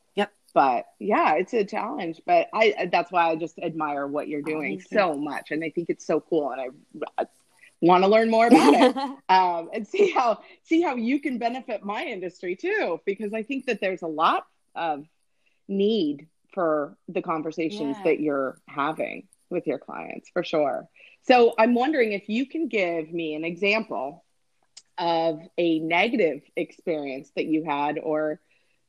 but 0.57 0.87
yeah 0.99 1.35
it's 1.35 1.53
a 1.53 1.67
challenge 1.67 2.19
but 2.25 2.49
i 2.55 2.89
that's 2.91 3.13
why 3.13 3.29
i 3.29 3.37
just 3.37 3.59
admire 3.59 4.07
what 4.07 4.27
you're 4.27 4.41
doing 4.41 4.81
oh, 4.81 4.95
so 4.95 5.15
much 5.15 5.51
and 5.51 5.63
i 5.63 5.69
think 5.69 5.91
it's 5.91 6.07
so 6.07 6.19
cool 6.19 6.51
and 6.51 6.61
i, 6.63 7.23
I 7.23 7.27
want 7.83 8.05
to 8.05 8.09
learn 8.09 8.31
more 8.31 8.47
about 8.47 8.73
it 8.73 8.97
um, 9.29 9.69
and 9.75 9.87
see 9.87 10.11
how 10.11 10.41
see 10.65 10.81
how 10.81 10.97
you 10.97 11.21
can 11.21 11.37
benefit 11.37 11.85
my 11.85 12.05
industry 12.05 12.57
too 12.57 12.99
because 13.05 13.35
i 13.35 13.43
think 13.43 13.67
that 13.67 13.83
there's 13.83 14.01
a 14.01 14.07
lot 14.07 14.47
of 14.75 15.05
need 15.69 16.27
for 16.55 16.97
the 17.07 17.21
conversations 17.21 17.97
yeah. 17.99 18.05
that 18.05 18.21
you're 18.21 18.59
having 18.67 19.29
with 19.51 19.67
your 19.67 19.79
clients 19.79 20.31
for 20.33 20.43
sure 20.43 20.89
so 21.21 21.53
i'm 21.59 21.75
wondering 21.75 22.13
if 22.13 22.31
you 22.31 22.47
can 22.47 22.67
give 22.69 23.13
me 23.13 23.35
an 23.35 23.45
example 23.45 24.25
of 24.97 25.39
a 25.59 25.81
negative 25.81 26.41
experience 26.57 27.31
that 27.37 27.45
you 27.45 27.63
had 27.63 27.99
or 27.99 28.41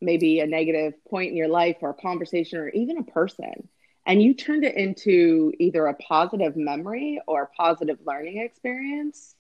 maybe 0.02 0.40
a 0.40 0.48
negative 0.48 0.94
point 1.06 1.32
in 1.32 1.38
your 1.38 1.48
life 1.48 1.78
or 1.82 1.92
a 1.92 1.94
conversation 1.94 2.60
or 2.60 2.70
even 2.70 2.98
a 2.98 3.04
person 3.04 3.68
and 4.08 4.24
you 4.24 4.34
turned 4.34 4.64
it 4.64 4.76
into 4.76 5.52
either 5.60 5.86
a 5.86 5.94
positive 5.94 6.56
memory 6.56 7.20
or 7.28 7.44
a 7.44 7.48
positive 7.48 8.00
learning 8.08 8.38
experience. 8.38 9.36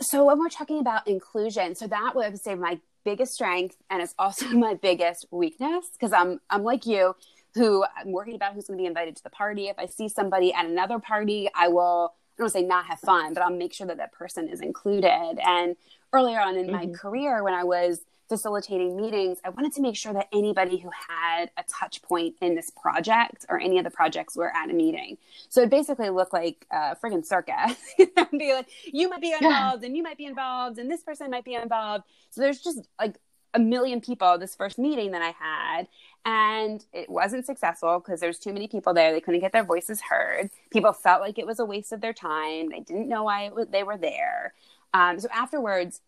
So 0.00 0.24
when 0.24 0.38
we're 0.38 0.48
talking 0.48 0.78
about 0.78 1.08
inclusion 1.08 1.74
so 1.74 1.86
that 1.88 2.14
would 2.14 2.38
say 2.40 2.54
my 2.54 2.78
biggest 3.04 3.32
strength 3.32 3.76
and 3.90 4.02
it's 4.02 4.14
also 4.18 4.46
my 4.52 4.74
biggest 4.74 5.26
weakness 5.30 5.86
because 5.92 6.12
i'm 6.12 6.40
i'm 6.50 6.64
like 6.64 6.84
you 6.86 7.14
who 7.54 7.84
i'm 7.96 8.10
worried 8.10 8.34
about 8.34 8.52
who's 8.52 8.66
going 8.66 8.76
to 8.76 8.82
be 8.82 8.86
invited 8.86 9.14
to 9.14 9.22
the 9.22 9.30
party. 9.30 9.68
If 9.68 9.78
i 9.78 9.86
see 9.86 10.08
somebody 10.08 10.52
at 10.52 10.66
another 10.66 10.98
party 10.98 11.48
i 11.54 11.68
will 11.68 12.14
i 12.36 12.42
don't 12.42 12.50
say 12.50 12.62
not 12.62 12.86
have 12.86 12.98
fun 12.98 13.32
but 13.32 13.44
i'll 13.44 13.50
make 13.50 13.72
sure 13.72 13.86
that 13.86 13.98
that 13.98 14.12
person 14.12 14.48
is 14.48 14.60
included. 14.60 15.38
And 15.40 15.76
earlier 16.12 16.40
on 16.40 16.56
in 16.56 16.66
mm-hmm. 16.66 16.72
my 16.72 16.86
career 16.88 17.44
when 17.44 17.54
i 17.54 17.62
was 17.62 18.00
facilitating 18.28 18.96
meetings, 18.96 19.38
I 19.44 19.50
wanted 19.50 19.72
to 19.74 19.82
make 19.82 19.96
sure 19.96 20.12
that 20.12 20.28
anybody 20.32 20.78
who 20.78 20.90
had 21.08 21.50
a 21.56 21.62
touch 21.68 22.02
point 22.02 22.34
in 22.40 22.54
this 22.54 22.70
project 22.70 23.46
or 23.48 23.60
any 23.60 23.78
of 23.78 23.84
the 23.84 23.90
projects 23.90 24.36
were 24.36 24.54
at 24.54 24.70
a 24.70 24.72
meeting. 24.72 25.18
So 25.48 25.62
it 25.62 25.70
basically 25.70 26.10
looked 26.10 26.32
like 26.32 26.66
a 26.70 26.96
friggin' 26.96 27.24
circus. 27.24 27.76
be 28.38 28.52
like, 28.52 28.68
you 28.84 29.08
might 29.08 29.20
be 29.20 29.32
involved 29.32 29.82
yeah. 29.82 29.86
and 29.86 29.96
you 29.96 30.02
might 30.02 30.18
be 30.18 30.26
involved 30.26 30.78
and 30.78 30.90
this 30.90 31.02
person 31.02 31.30
might 31.30 31.44
be 31.44 31.54
involved. 31.54 32.04
So 32.30 32.40
there's 32.40 32.60
just 32.60 32.80
like 32.98 33.16
a 33.54 33.58
million 33.58 34.00
people 34.00 34.36
this 34.38 34.54
first 34.54 34.78
meeting 34.78 35.12
that 35.12 35.22
I 35.22 35.30
had. 35.30 35.88
And 36.24 36.84
it 36.92 37.08
wasn't 37.08 37.46
successful 37.46 38.00
because 38.00 38.20
there's 38.20 38.38
too 38.38 38.52
many 38.52 38.66
people 38.66 38.92
there. 38.92 39.12
They 39.12 39.20
couldn't 39.20 39.40
get 39.40 39.52
their 39.52 39.64
voices 39.64 40.00
heard. 40.00 40.50
People 40.70 40.92
felt 40.92 41.20
like 41.20 41.38
it 41.38 41.46
was 41.46 41.60
a 41.60 41.64
waste 41.64 41.92
of 41.92 42.00
their 42.00 42.12
time. 42.12 42.70
They 42.70 42.80
didn't 42.80 43.08
know 43.08 43.22
why 43.22 43.50
they 43.70 43.84
were 43.84 43.96
there. 43.96 44.52
Um, 44.92 45.20
so 45.20 45.28
afterwards, 45.32 46.00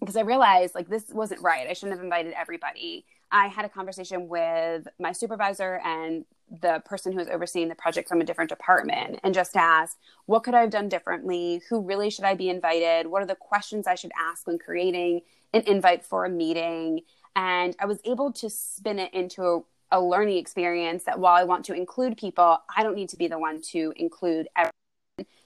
because 0.00 0.16
I 0.16 0.22
realized 0.22 0.74
like 0.74 0.88
this 0.88 1.10
wasn't 1.10 1.42
right. 1.42 1.68
I 1.68 1.72
shouldn't 1.72 1.96
have 1.96 2.04
invited 2.04 2.34
everybody. 2.34 3.04
I 3.30 3.46
had 3.46 3.64
a 3.64 3.68
conversation 3.68 4.28
with 4.28 4.88
my 4.98 5.12
supervisor 5.12 5.80
and 5.84 6.24
the 6.60 6.82
person 6.84 7.12
who 7.12 7.18
was 7.18 7.28
overseeing 7.28 7.68
the 7.68 7.74
project 7.74 8.08
from 8.08 8.20
a 8.20 8.24
different 8.24 8.50
department 8.50 9.20
and 9.22 9.32
just 9.32 9.56
asked, 9.56 9.96
what 10.26 10.42
could 10.42 10.54
I 10.54 10.60
have 10.60 10.70
done 10.70 10.88
differently? 10.88 11.62
Who 11.70 11.80
really 11.80 12.10
should 12.10 12.26
I 12.26 12.34
be 12.34 12.50
invited? 12.50 13.06
What 13.06 13.22
are 13.22 13.26
the 13.26 13.34
questions 13.34 13.86
I 13.86 13.94
should 13.94 14.12
ask 14.18 14.46
when 14.46 14.58
creating 14.58 15.22
an 15.54 15.62
invite 15.62 16.04
for 16.04 16.26
a 16.26 16.28
meeting? 16.28 17.00
And 17.34 17.74
I 17.78 17.86
was 17.86 18.00
able 18.04 18.32
to 18.32 18.50
spin 18.50 18.98
it 18.98 19.14
into 19.14 19.42
a, 19.42 19.62
a 19.92 20.00
learning 20.00 20.36
experience 20.36 21.04
that 21.04 21.18
while 21.18 21.34
I 21.34 21.44
want 21.44 21.64
to 21.66 21.74
include 21.74 22.18
people, 22.18 22.58
I 22.76 22.82
don't 22.82 22.96
need 22.96 23.08
to 23.10 23.16
be 23.16 23.28
the 23.28 23.38
one 23.38 23.62
to 23.70 23.94
include 23.96 24.48
everyone 24.54 24.72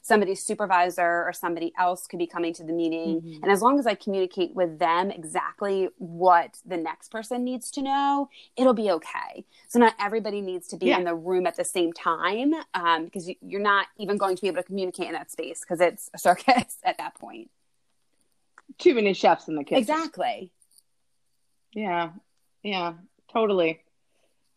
somebody's 0.06 0.42
supervisor 0.42 1.24
or 1.24 1.32
somebody 1.32 1.72
else 1.78 2.06
could 2.06 2.18
be 2.18 2.26
coming 2.26 2.54
to 2.54 2.62
the 2.62 2.72
meeting. 2.72 3.20
Mm-hmm. 3.20 3.42
And 3.42 3.50
as 3.50 3.60
long 3.60 3.78
as 3.78 3.86
I 3.86 3.94
communicate 3.94 4.54
with 4.54 4.78
them 4.78 5.10
exactly 5.10 5.88
what 5.98 6.58
the 6.64 6.76
next 6.76 7.10
person 7.10 7.44
needs 7.44 7.70
to 7.72 7.82
know, 7.82 8.28
it'll 8.56 8.74
be 8.74 8.90
okay. 8.92 9.44
So 9.68 9.78
not 9.78 9.94
everybody 10.00 10.40
needs 10.40 10.68
to 10.68 10.76
be 10.76 10.86
yeah. 10.86 10.98
in 10.98 11.04
the 11.04 11.14
room 11.14 11.46
at 11.46 11.56
the 11.56 11.64
same 11.64 11.92
time 11.92 12.54
um, 12.74 13.06
because 13.06 13.28
you're 13.40 13.60
not 13.60 13.86
even 13.98 14.16
going 14.16 14.36
to 14.36 14.42
be 14.42 14.48
able 14.48 14.62
to 14.62 14.66
communicate 14.66 15.08
in 15.08 15.12
that 15.14 15.30
space 15.30 15.60
because 15.60 15.80
it's 15.80 16.08
a 16.14 16.18
circus 16.18 16.78
at 16.84 16.98
that 16.98 17.16
point. 17.16 17.50
Too 18.78 18.94
many 18.94 19.12
chefs 19.12 19.48
in 19.48 19.56
the 19.56 19.64
kitchen. 19.64 19.78
Exactly. 19.78 20.52
Yeah. 21.72 22.10
Yeah. 22.62 22.94
Totally. 23.32 23.80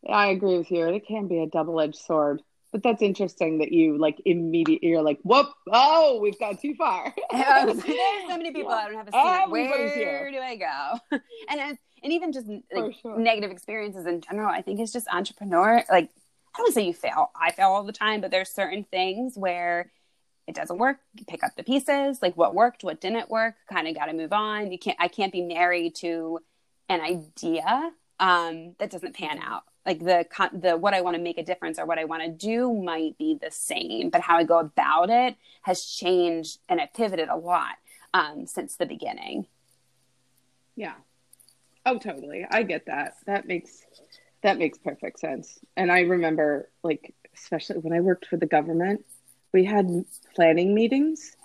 I 0.07 0.27
agree 0.27 0.57
with 0.57 0.71
you. 0.71 0.87
It 0.87 1.07
can 1.07 1.27
be 1.27 1.39
a 1.39 1.47
double 1.47 1.79
edged 1.79 1.99
sword. 1.99 2.41
But 2.71 2.83
that's 2.83 3.01
interesting 3.01 3.59
that 3.59 3.71
you 3.71 3.97
like 3.97 4.21
immediately 4.25 4.89
you're 4.89 5.01
like, 5.01 5.19
whoop, 5.23 5.47
oh, 5.71 6.19
we've 6.21 6.37
gone 6.37 6.57
too 6.57 6.75
far. 6.75 7.13
I 7.31 7.65
was 7.65 7.77
like, 7.77 7.87
There's 7.87 8.27
so 8.27 8.37
many 8.37 8.51
people 8.51 8.71
yeah. 8.71 8.77
I 8.77 8.85
don't 8.85 8.95
have 8.95 9.07
a 9.07 9.11
seat. 9.11 9.51
Where 9.51 9.95
here. 9.95 10.31
do 10.31 10.37
I 10.37 10.55
go? 10.55 11.17
and 11.49 11.77
and 12.01 12.13
even 12.13 12.31
just 12.31 12.47
like 12.71 12.95
sure. 13.01 13.17
negative 13.17 13.51
experiences 13.51 14.05
in 14.05 14.21
general, 14.21 14.49
I 14.49 14.61
think 14.61 14.79
it's 14.79 14.93
just 14.93 15.07
entrepreneur. 15.11 15.83
Like 15.89 16.09
I 16.55 16.57
don't 16.59 16.73
say 16.73 16.85
you 16.85 16.93
fail. 16.93 17.31
I 17.39 17.51
fail 17.51 17.69
all 17.69 17.83
the 17.83 17.91
time, 17.91 18.21
but 18.21 18.31
there's 18.31 18.49
certain 18.49 18.83
things 18.83 19.35
where 19.35 19.91
it 20.49 20.55
doesn't 20.55 20.79
work 20.79 20.97
you 21.13 21.23
pick 21.25 21.43
up 21.43 21.55
the 21.55 21.63
pieces 21.63 22.23
like 22.23 22.35
what 22.35 22.55
worked 22.55 22.83
what 22.83 22.99
didn't 22.99 23.29
work 23.29 23.53
kind 23.71 23.87
of 23.87 23.93
got 23.93 24.07
to 24.07 24.13
move 24.13 24.33
on 24.33 24.71
you 24.71 24.79
can't 24.79 24.97
i 24.99 25.07
can't 25.07 25.31
be 25.31 25.43
married 25.43 25.93
to 25.93 26.39
an 26.89 27.01
idea 27.01 27.91
um, 28.19 28.75
that 28.79 28.89
doesn't 28.89 29.15
pan 29.15 29.39
out 29.39 29.63
like 29.89 29.99
the 29.99 30.23
the 30.53 30.77
what 30.77 30.93
i 30.93 31.01
want 31.01 31.15
to 31.15 31.21
make 31.21 31.39
a 31.39 31.43
difference 31.43 31.79
or 31.79 31.85
what 31.85 31.97
i 31.97 32.05
want 32.05 32.21
to 32.21 32.29
do 32.29 32.71
might 32.71 33.17
be 33.17 33.35
the 33.41 33.49
same 33.49 34.11
but 34.11 34.21
how 34.21 34.37
i 34.37 34.43
go 34.43 34.59
about 34.59 35.09
it 35.09 35.35
has 35.63 35.81
changed 35.81 36.59
and 36.69 36.79
i've 36.79 36.93
pivoted 36.93 37.27
a 37.27 37.35
lot 37.35 37.75
um, 38.13 38.45
since 38.45 38.75
the 38.75 38.85
beginning 38.85 39.47
yeah 40.75 40.93
oh 41.87 41.97
totally 41.97 42.45
i 42.51 42.61
get 42.61 42.85
that 42.85 43.13
that 43.25 43.47
makes 43.47 43.81
that 44.43 44.59
makes 44.59 44.77
perfect 44.77 45.19
sense 45.19 45.57
and 45.75 45.91
i 45.91 46.01
remember 46.01 46.69
like 46.83 47.15
especially 47.35 47.77
when 47.77 47.93
i 47.93 47.99
worked 47.99 48.27
for 48.27 48.37
the 48.37 48.45
government 48.45 49.03
we 49.53 49.65
had 49.65 50.05
planning 50.35 50.73
meetings, 50.73 51.35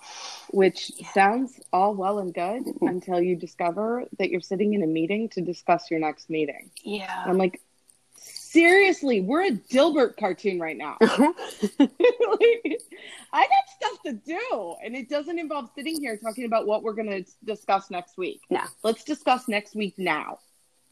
which 0.51 0.91
yeah. 0.95 1.11
sounds 1.11 1.59
all 1.73 1.95
well 1.95 2.19
and 2.19 2.33
good 2.33 2.63
mm-hmm. 2.63 2.87
until 2.87 3.19
you 3.19 3.35
discover 3.35 4.03
that 4.19 4.29
you're 4.29 4.41
sitting 4.41 4.73
in 4.73 4.83
a 4.83 4.87
meeting 4.87 5.29
to 5.29 5.41
discuss 5.41 5.89
your 5.89 5.99
next 5.99 6.29
meeting. 6.29 6.69
Yeah. 6.83 7.23
I'm 7.25 7.37
like, 7.37 7.61
seriously, 8.55 9.21
we're 9.21 9.43
a 9.43 9.51
Dilbert 9.51 10.17
cartoon 10.17 10.59
right 10.59 10.77
now. 10.77 10.97
like, 11.01 11.11
I 13.33 13.47
got 13.47 13.69
stuff 13.75 14.01
to 14.05 14.13
do, 14.13 14.75
and 14.83 14.95
it 14.95 15.09
doesn't 15.09 15.37
involve 15.37 15.69
sitting 15.75 15.99
here 15.99 16.17
talking 16.17 16.45
about 16.45 16.65
what 16.65 16.81
we're 16.81 16.93
going 16.93 17.23
to 17.23 17.25
discuss 17.43 17.91
next 17.91 18.17
week. 18.17 18.41
No. 18.49 18.61
Let's 18.83 19.03
discuss 19.03 19.47
next 19.47 19.75
week 19.75 19.95
now. 19.97 20.39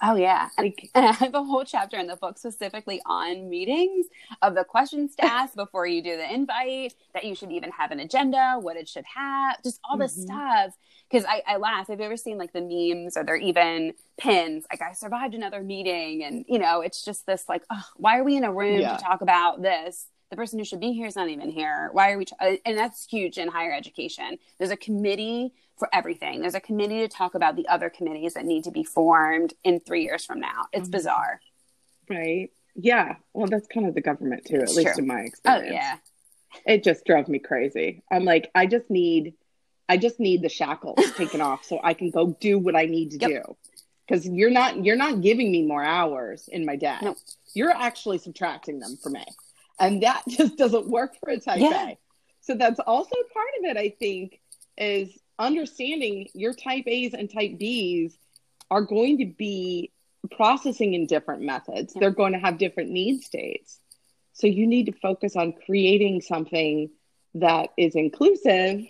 Oh 0.06 0.16
yeah, 0.16 0.50
like, 0.58 0.90
and 0.94 1.06
I 1.08 1.14
have 1.14 1.34
a 1.34 1.44
whole 1.44 1.64
chapter 1.64 1.98
in 1.98 2.08
the 2.08 2.18
book 2.18 2.38
specifically 2.38 3.02
on 3.06 3.50
meetings 3.50 4.08
of 4.42 4.54
the 4.54 4.66
questions 4.66 5.16
to 5.16 5.26
ask 5.26 5.56
before 5.56 5.88
you 5.88 6.04
do 6.04 6.18
the 6.18 6.32
invite. 6.32 6.94
That 7.14 7.24
you 7.24 7.36
should 7.36 7.52
even 7.52 7.72
have 7.72 7.92
an 7.92 8.02
agenda, 8.02 8.58
what 8.60 8.76
it 8.76 8.90
should 8.90 9.06
have, 9.16 9.64
just 9.64 9.80
all 9.90 9.98
this 9.98 10.14
mm-hmm. 10.14 10.24
stuff. 10.24 10.78
Because 11.10 11.26
I, 11.26 11.42
I 11.48 11.58
laugh. 11.58 11.88
Have 11.88 12.00
you 12.00 12.06
ever 12.06 12.18
seen 12.18 12.38
like 12.38 12.52
the 12.52 12.62
memes 12.62 13.16
or 13.16 13.24
they're 13.24 13.38
even 13.38 13.94
pins? 14.18 14.66
Like 14.70 14.82
I 14.82 14.92
survived 14.92 15.36
another 15.36 15.62
meeting, 15.62 16.24
and 16.26 16.44
you 16.50 16.60
know, 16.60 16.82
it's 16.82 17.06
just 17.06 17.26
this 17.26 17.46
like, 17.48 17.64
oh, 17.72 17.86
why 17.96 18.20
are 18.20 18.26
we 18.26 18.36
in 18.36 18.44
a 18.44 18.52
room 18.52 18.82
yeah. 18.82 18.98
to 18.98 19.04
talk 19.04 19.22
about 19.22 19.62
this? 19.62 20.08
the 20.30 20.38
person 20.38 20.58
who 20.58 20.66
should 20.66 20.80
be 20.80 20.94
here 20.94 21.06
is 21.06 21.16
not 21.16 21.30
even 21.30 21.48
here. 21.52 21.90
Why 21.92 22.12
are 22.12 22.18
we? 22.18 22.26
T-? 22.26 22.60
And 22.66 22.76
that's 22.76 23.06
huge 23.06 23.38
in 23.38 23.50
higher 23.50 23.72
education. 23.72 24.40
There's 24.58 24.72
a 24.72 24.78
committee 24.78 25.54
for 25.78 25.90
everything. 25.94 26.42
There's 26.42 26.56
a 26.56 26.62
committee 26.62 27.00
to 27.00 27.08
talk 27.08 27.36
about 27.36 27.56
the 27.56 27.68
other 27.68 27.90
committees 27.90 28.36
that 28.36 28.46
need 28.46 28.64
to 28.66 28.72
be 28.72 28.84
formed 28.84 29.54
in 29.64 29.80
three 29.80 30.04
years 30.04 30.26
from 30.26 30.40
now. 30.40 30.68
It's 30.72 30.84
mm-hmm. 30.84 30.92
bizarre. 30.92 31.42
Right. 32.10 32.52
Yeah. 32.76 33.16
Well, 33.34 33.48
that's 33.48 33.68
kind 33.68 33.88
of 33.88 33.96
the 33.96 34.02
government 34.02 34.46
too, 34.46 34.58
it's 34.58 34.72
at 34.72 34.78
least 34.78 35.00
in 35.00 35.08
my 35.08 35.22
experience. 35.22 35.68
Oh, 35.70 35.74
yeah. 35.74 35.96
It 36.66 36.84
just 36.84 37.06
drove 37.06 37.28
me 37.28 37.40
crazy. 37.40 38.04
I'm 38.12 38.26
like, 38.26 38.52
I 38.54 38.68
just 38.68 38.90
need, 38.90 39.34
I 39.90 39.98
just 39.98 40.20
need 40.20 40.42
the 40.42 40.50
shackles 40.50 41.00
taken 41.18 41.42
off 41.42 41.66
so 41.66 41.80
I 41.84 41.94
can 41.94 42.12
go 42.12 42.36
do 42.40 42.60
what 42.60 42.76
I 42.76 42.86
need 42.86 43.12
to 43.12 43.18
yep. 43.20 43.30
do. 43.30 43.58
Because 44.08 44.28
you're 44.28 44.52
not, 44.52 44.84
you're 44.84 44.98
not 44.98 45.22
giving 45.22 45.52
me 45.52 45.64
more 45.66 45.84
hours 45.84 46.50
in 46.52 46.66
my 46.66 46.76
day. 46.76 46.98
Nope. 47.02 47.18
You're 47.54 47.72
actually 47.72 48.18
subtracting 48.18 48.80
them 48.80 48.98
for 49.02 49.10
me, 49.10 49.24
and 49.80 50.04
that 50.04 50.24
just 50.28 50.58
doesn't 50.58 50.90
work 50.90 51.16
for 51.20 51.30
a 51.30 51.40
type 51.40 51.60
yeah. 51.60 51.90
A. 51.90 51.98
So 52.42 52.56
that's 52.56 52.80
also 52.80 53.16
part 53.34 53.48
of 53.60 53.66
it. 53.66 53.78
I 53.78 53.96
think 53.98 54.42
is 54.78 55.18
understanding 55.40 56.28
your 56.34 56.54
type 56.54 56.86
A's 56.88 57.14
and 57.14 57.32
type 57.32 57.58
B's 57.58 58.18
are 58.70 58.82
going 58.82 59.18
to 59.20 59.26
be 59.26 59.92
processing 60.32 60.94
in 60.94 61.06
different 61.06 61.42
methods. 61.42 61.94
They're 61.94 62.12
going 62.12 62.34
to 62.34 62.40
have 62.40 62.58
different 62.58 62.90
need 62.90 63.24
states. 63.24 63.80
So 64.34 64.48
you 64.48 64.66
need 64.66 64.88
to 64.88 64.94
focus 64.94 65.36
on 65.36 65.54
creating 65.66 66.22
something 66.22 66.90
that 67.36 67.70
is 67.78 67.96
inclusive, 67.96 68.82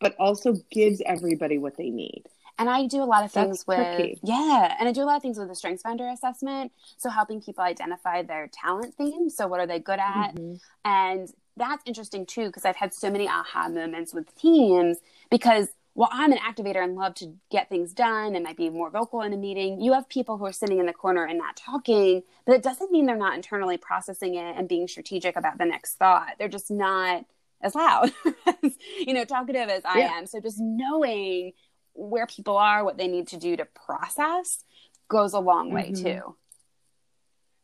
but 0.00 0.14
also 0.16 0.56
gives 0.70 1.02
everybody 1.04 1.58
what 1.58 1.76
they 1.76 1.90
need. 1.90 2.24
And 2.58 2.68
I 2.68 2.86
do 2.86 3.02
a 3.02 3.04
lot 3.04 3.24
of 3.24 3.30
things 3.30 3.64
That's 3.64 3.66
with 3.66 3.96
tricky. 3.96 4.20
yeah, 4.24 4.74
and 4.80 4.88
I 4.88 4.92
do 4.92 5.02
a 5.02 5.04
lot 5.04 5.16
of 5.16 5.22
things 5.22 5.38
with 5.38 5.48
the 5.48 5.54
strengths 5.54 5.82
finder 5.82 6.08
assessment. 6.08 6.72
So 6.96 7.08
helping 7.08 7.40
people 7.40 7.62
identify 7.62 8.22
their 8.22 8.50
talent 8.52 8.94
themes. 8.94 9.36
So 9.36 9.46
what 9.46 9.60
are 9.60 9.66
they 9.66 9.78
good 9.78 10.00
at? 10.00 10.34
Mm-hmm. 10.34 10.56
And 10.84 11.28
that's 11.58 11.82
interesting 11.86 12.26
too 12.26 12.46
because 12.46 12.64
I've 12.64 12.76
had 12.76 12.94
so 12.94 13.10
many 13.10 13.28
aha 13.28 13.68
moments 13.68 14.14
with 14.14 14.34
teams 14.36 14.98
because 15.30 15.68
while 15.98 16.10
I'm 16.12 16.30
an 16.30 16.38
activator 16.38 16.82
and 16.82 16.94
love 16.94 17.14
to 17.16 17.34
get 17.50 17.68
things 17.68 17.92
done 17.92 18.36
and 18.36 18.44
might 18.44 18.56
be 18.56 18.70
more 18.70 18.88
vocal 18.88 19.20
in 19.22 19.32
a 19.32 19.36
meeting, 19.36 19.80
you 19.80 19.94
have 19.94 20.08
people 20.08 20.38
who 20.38 20.46
are 20.46 20.52
sitting 20.52 20.78
in 20.78 20.86
the 20.86 20.92
corner 20.92 21.24
and 21.24 21.36
not 21.36 21.56
talking, 21.56 22.22
but 22.46 22.54
it 22.54 22.62
doesn't 22.62 22.92
mean 22.92 23.06
they're 23.06 23.16
not 23.16 23.34
internally 23.34 23.78
processing 23.78 24.36
it 24.36 24.56
and 24.56 24.68
being 24.68 24.86
strategic 24.86 25.34
about 25.34 25.58
the 25.58 25.64
next 25.64 25.96
thought. 25.96 26.34
They're 26.38 26.46
just 26.46 26.70
not 26.70 27.24
as 27.60 27.74
loud, 27.74 28.12
you 28.98 29.12
know, 29.12 29.24
talkative 29.24 29.68
as 29.68 29.84
I 29.84 29.98
yeah. 29.98 30.12
am. 30.12 30.26
So 30.26 30.38
just 30.38 30.58
knowing 30.60 31.54
where 31.94 32.26
people 32.26 32.56
are, 32.56 32.84
what 32.84 32.96
they 32.96 33.08
need 33.08 33.26
to 33.28 33.36
do 33.36 33.56
to 33.56 33.64
process 33.64 34.62
goes 35.08 35.32
a 35.32 35.40
long 35.40 35.72
way 35.72 35.90
mm-hmm. 35.90 36.04
too. 36.04 36.36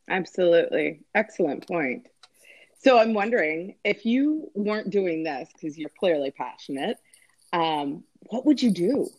Absolutely. 0.09 1.01
Excellent 1.15 1.67
point. 1.67 2.07
So 2.85 2.99
I'm 2.99 3.15
wondering 3.15 3.77
if 3.83 4.05
you 4.05 4.51
weren't 4.53 4.91
doing 4.91 5.23
this 5.23 5.49
because 5.51 5.75
you're 5.75 5.89
clearly 5.97 6.29
passionate, 6.29 6.97
um, 7.51 8.03
what 8.27 8.45
would 8.45 8.61
you 8.61 8.69
do? 8.69 9.09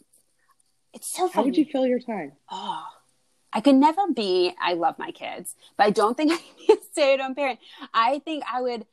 It's 0.94 1.12
so 1.12 1.22
funny. 1.22 1.32
How 1.32 1.42
would 1.42 1.56
you 1.56 1.64
fill 1.64 1.84
your 1.84 1.98
time? 1.98 2.34
Oh, 2.48 2.84
I 3.52 3.60
could 3.60 3.74
never 3.74 4.02
be. 4.14 4.54
I 4.60 4.74
love 4.74 5.00
my 5.00 5.10
kids, 5.10 5.56
but 5.76 5.84
I 5.84 5.90
don't 5.90 6.16
think 6.16 6.32
I 6.32 6.36
can 6.36 6.44
be 6.64 6.74
a 6.74 6.76
stay-at-home 6.92 7.34
parent. 7.34 7.58
I 7.92 8.20
think 8.20 8.44
I 8.48 8.62
would. 8.62 8.86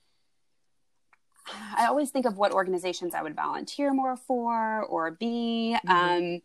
I 1.78 1.86
always 1.86 2.10
think 2.10 2.26
of 2.26 2.38
what 2.38 2.52
organizations 2.52 3.14
I 3.14 3.22
would 3.22 3.36
volunteer 3.36 3.94
more 3.94 4.18
for 4.18 4.82
or 4.86 5.12
be. 5.12 5.78
Mm-hmm. 5.86 5.92
Um, 5.92 6.42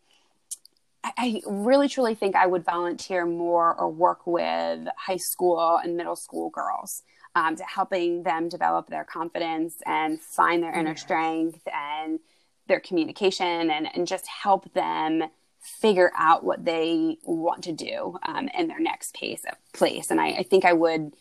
I, 1.03 1.11
I 1.17 1.41
really 1.47 1.89
truly 1.89 2.13
think 2.13 2.35
I 2.35 2.45
would 2.45 2.63
volunteer 2.63 3.25
more 3.25 3.73
or 3.73 3.89
work 3.89 4.27
with 4.27 4.87
high 4.97 5.17
school 5.17 5.79
and 5.83 5.97
middle 5.97 6.15
school 6.15 6.51
girls 6.51 7.01
um, 7.39 7.55
to 7.55 7.63
helping 7.63 8.23
them 8.23 8.49
develop 8.49 8.87
their 8.87 9.05
confidence 9.05 9.75
and 9.85 10.19
find 10.19 10.61
their 10.61 10.77
inner 10.77 10.95
strength 10.95 11.65
and 11.73 12.19
their 12.67 12.81
communication 12.81 13.71
and, 13.71 13.87
and 13.95 14.05
just 14.05 14.27
help 14.27 14.71
them 14.73 15.23
figure 15.61 16.11
out 16.17 16.43
what 16.43 16.65
they 16.65 17.17
want 17.23 17.63
to 17.63 17.71
do 17.71 18.17
um, 18.23 18.49
in 18.57 18.67
their 18.67 18.79
next 18.79 19.13
pace 19.13 19.43
of 19.49 19.57
place. 19.73 20.11
And 20.11 20.19
I, 20.19 20.27
I, 20.27 20.43
think 20.43 20.65
I 20.65 20.73
would 20.73 21.13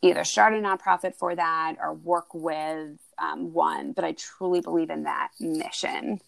either 0.00 0.24
start 0.24 0.54
a 0.54 0.56
nonprofit 0.56 1.16
for 1.16 1.34
that 1.34 1.76
or 1.80 1.92
work 1.92 2.34
with 2.34 2.98
um, 3.18 3.52
one, 3.52 3.92
but 3.92 4.04
I 4.04 4.12
truly 4.12 4.60
believe 4.60 4.90
in 4.90 5.04
that 5.04 5.30
mission. 5.40 6.20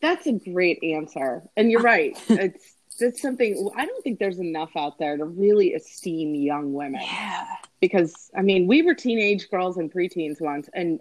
That's 0.00 0.26
a 0.26 0.32
great 0.32 0.82
answer. 0.82 1.42
And 1.56 1.70
you're 1.70 1.82
right. 1.82 2.18
it's 2.28 2.74
that's 3.00 3.22
something 3.22 3.70
I 3.76 3.86
don't 3.86 4.02
think 4.02 4.18
there's 4.18 4.38
enough 4.38 4.70
out 4.76 4.98
there 4.98 5.16
to 5.16 5.24
really 5.24 5.74
esteem 5.74 6.34
young 6.34 6.72
women. 6.72 7.00
Yeah. 7.02 7.46
Because 7.82 8.30
I 8.34 8.40
mean, 8.40 8.66
we 8.66 8.80
were 8.80 8.94
teenage 8.94 9.50
girls 9.50 9.76
and 9.76 9.92
preteens 9.92 10.40
once 10.40 10.70
and 10.72 11.00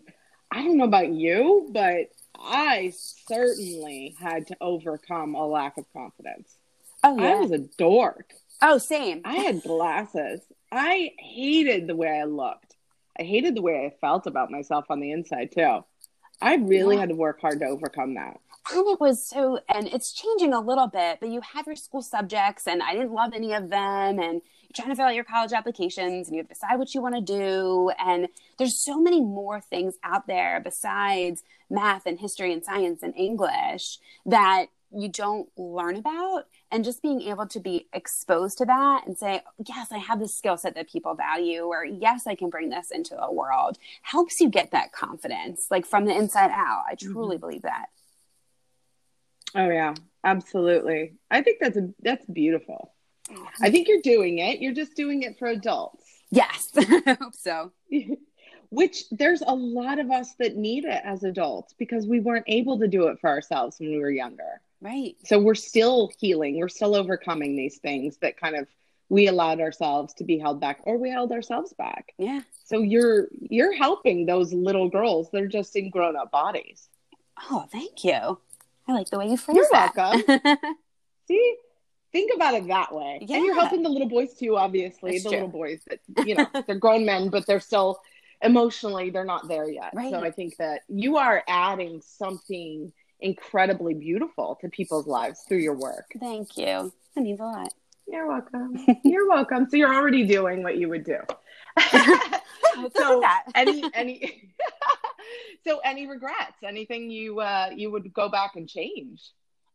I 0.52 0.64
don't 0.64 0.78
know 0.78 0.84
about 0.84 1.10
you, 1.10 1.70
but 1.72 2.10
I 2.38 2.92
certainly 3.28 4.16
had 4.20 4.48
to 4.48 4.58
overcome 4.60 5.34
a 5.34 5.48
lack 5.48 5.78
of 5.78 5.86
confidence. 5.94 6.58
Oh, 7.04 7.18
yeah. 7.18 7.32
I 7.32 7.36
was 7.36 7.52
a 7.52 7.60
dork. 7.60 8.34
Oh, 8.62 8.78
same. 8.78 9.22
I 9.24 9.36
had 9.36 9.64
glasses. 9.64 10.42
I 10.72 11.12
hated 11.18 11.88
the 11.88 11.96
way 11.96 12.10
I 12.10 12.26
looked. 12.26 12.76
I 13.18 13.24
hated 13.24 13.56
the 13.56 13.62
way 13.62 13.86
I 13.86 13.96
felt 14.02 14.28
about 14.28 14.52
myself 14.52 14.86
on 14.90 15.00
the 15.00 15.12
inside, 15.12 15.52
too. 15.52 15.84
I 16.42 16.56
really 16.56 16.96
yeah. 16.96 17.02
had 17.02 17.10
to 17.10 17.16
work 17.16 17.40
hard 17.40 17.60
to 17.60 17.68
overcome 17.68 18.16
that. 18.16 18.40
And 18.74 18.88
it 18.88 19.00
was 19.00 19.26
so, 19.26 19.60
and 19.70 19.88
it's 19.88 20.12
changing 20.12 20.54
a 20.54 20.60
little 20.60 20.88
bit, 20.88 21.20
but 21.20 21.30
you 21.30 21.42
have 21.42 21.66
your 21.66 21.76
school 21.76 22.02
subjects, 22.02 22.68
and 22.68 22.84
I 22.84 22.94
didn't 22.94 23.14
love 23.14 23.32
any 23.34 23.54
of 23.54 23.70
them. 23.70 24.20
And 24.20 24.42
trying 24.72 24.90
to 24.90 24.96
fill 24.96 25.06
out 25.06 25.16
your 25.16 25.24
college 25.24 25.54
applications 25.54 26.28
and 26.28 26.36
you 26.36 26.42
have 26.42 26.48
to 26.48 26.54
decide 26.54 26.78
what 26.80 26.94
you 26.94 27.02
want 27.02 27.16
to 27.16 27.22
do. 27.22 27.92
And 28.00 28.28
there's 28.58 28.84
so 28.84 29.00
many 29.00 29.22
more 29.22 29.62
things 29.62 29.96
out 30.04 30.28
there 30.28 30.62
besides 30.64 31.44
math 31.70 32.06
and 32.06 32.20
history 32.20 32.54
and 32.54 32.64
science 32.64 33.04
and 33.04 33.16
English 33.16 33.98
that 34.26 34.68
you 34.94 35.10
don't 35.10 35.48
learn 35.58 35.96
about. 35.96 36.48
And 36.70 36.84
just 36.84 37.02
being 37.02 37.22
able 37.22 37.48
to 37.48 37.60
be 37.60 37.88
exposed 37.94 38.58
to 38.60 38.66
that 38.66 39.06
and 39.06 39.18
say, 39.18 39.42
yes, 39.68 39.92
I 39.92 39.98
have 39.98 40.20
this 40.20 40.38
skill 40.38 40.58
set 40.58 40.76
that 40.76 40.90
people 40.90 41.16
value, 41.16 41.64
or 41.64 41.84
yes, 41.84 42.28
I 42.28 42.36
can 42.36 42.50
bring 42.50 42.70
this 42.70 42.92
into 42.92 43.16
the 43.16 43.32
world 43.32 43.78
helps 44.02 44.40
you 44.40 44.50
get 44.50 44.72
that 44.72 44.94
confidence, 44.94 45.68
like 45.70 45.86
from 45.86 46.06
the 46.06 46.16
inside 46.16 46.52
out. 46.52 46.84
I 46.90 46.96
truly 46.96 47.36
mm-hmm. 47.36 47.42
believe 47.42 47.62
that. 47.64 47.88
Oh 49.54 49.70
yeah, 49.70 49.96
absolutely. 50.24 51.14
I 51.30 51.42
think 51.42 51.60
that's 51.60 51.78
a, 51.78 51.90
that's 52.02 52.26
beautiful. 52.26 52.94
I 53.62 53.70
think 53.70 53.88
you're 53.88 54.02
doing 54.02 54.40
it. 54.40 54.60
You're 54.60 54.74
just 54.74 54.96
doing 54.96 55.24
it 55.24 55.38
for 55.40 55.48
adults. 55.48 56.04
Yes, 56.30 56.72
I 56.78 57.18
hope 57.20 57.36
so. 57.36 57.72
Which 58.70 59.04
there's 59.10 59.42
a 59.42 59.54
lot 59.54 60.00
of 60.00 60.12
us 60.12 60.34
that 60.40 60.56
need 60.56 60.86
it 60.86 61.02
as 61.04 61.24
adults 61.24 61.74
because 61.78 62.08
we 62.08 62.22
weren't 62.22 62.46
able 62.48 62.80
to 62.80 62.88
do 62.88 63.08
it 63.08 63.20
for 63.20 63.30
ourselves 63.30 63.80
when 63.80 63.92
we 63.92 64.00
were 64.00 64.12
younger. 64.12 64.62
Right. 64.80 65.16
So 65.26 65.40
we're 65.40 65.56
still 65.56 66.12
healing. 66.20 66.58
We're 66.58 66.70
still 66.70 66.96
overcoming 66.96 67.56
these 67.56 67.78
things 67.80 68.18
that 68.22 68.40
kind 68.40 68.56
of 68.56 68.68
we 69.10 69.28
allowed 69.28 69.60
ourselves 69.60 70.14
to 70.16 70.24
be 70.24 70.40
held 70.40 70.62
back 70.62 70.80
or 70.84 70.98
we 70.98 71.10
held 71.10 71.34
ourselves 71.34 71.74
back. 71.74 72.14
Yeah. 72.18 72.42
So 72.64 72.80
you're 72.80 73.28
you're 73.42 73.74
helping 73.74 74.26
those 74.26 74.54
little 74.54 74.88
girls. 74.90 75.30
They're 75.32 75.48
just 75.48 75.76
in 75.76 75.90
grown 75.90 76.16
up 76.16 76.32
bodies. 76.32 76.88
Oh, 77.50 77.66
thank 77.72 78.06
you. 78.06 78.40
I 78.88 78.94
like 78.94 79.10
the 79.10 79.20
way 79.20 79.28
you 79.28 79.38
phrase 79.38 79.58
You're 79.58 79.68
that. 79.72 79.96
welcome. 79.96 80.58
See, 81.28 81.56
think 82.12 82.32
about 82.36 82.54
it 82.54 82.68
that 82.68 82.94
way. 82.94 83.20
And 83.22 83.46
you're 83.46 83.56
helping 83.56 83.84
the 83.84 83.90
little 83.90 84.10
boys 84.10 84.34
too, 84.34 84.58
obviously. 84.58 85.12
That's 85.12 85.24
the 85.24 85.30
true. 85.30 85.38
little 85.38 85.52
boys 85.52 85.82
that 85.88 86.28
you 86.28 86.36
know, 86.36 86.48
they're 86.68 86.76
grown 86.76 87.06
men, 87.06 87.30
but 87.30 87.46
they're 87.46 87.60
still 87.60 88.02
emotionally 88.44 89.10
they're 89.10 89.26
not 89.26 89.48
there 89.48 89.70
yet. 89.70 89.92
Right. 89.94 90.12
So 90.12 90.20
I 90.20 90.32
think 90.32 90.58
that 90.58 90.82
you 90.88 91.18
are 91.18 91.44
adding 91.48 92.02
something 92.02 92.92
incredibly 93.20 93.94
beautiful 93.94 94.58
to 94.62 94.70
people's 94.70 95.08
lives 95.08 95.42
through 95.48 95.60
your 95.60 95.76
work. 95.76 96.12
thank 96.20 96.58
you. 96.58 96.92
That 97.16 97.22
means 97.22 97.40
a 97.40 97.44
lot. 97.44 97.74
You're 98.08 98.28
welcome. 98.28 98.78
You're 99.04 99.30
welcome. 99.30 99.70
So 99.70 99.78
you're 99.78 99.94
already 99.94 100.26
doing 100.26 100.64
what 100.64 100.78
you 100.78 100.90
would 100.90 101.06
do. 101.06 101.20
So 102.96 103.20
that. 103.20 103.44
any 103.56 103.84
any 103.94 104.50
so 105.66 105.80
any 105.84 106.08
regrets? 106.08 106.56
Anything 106.64 107.10
you 107.10 107.40
uh 107.40 107.70
you 107.76 107.92
would 107.92 108.14
go 108.14 108.30
back 108.30 108.56
and 108.56 108.68
change? 108.68 109.22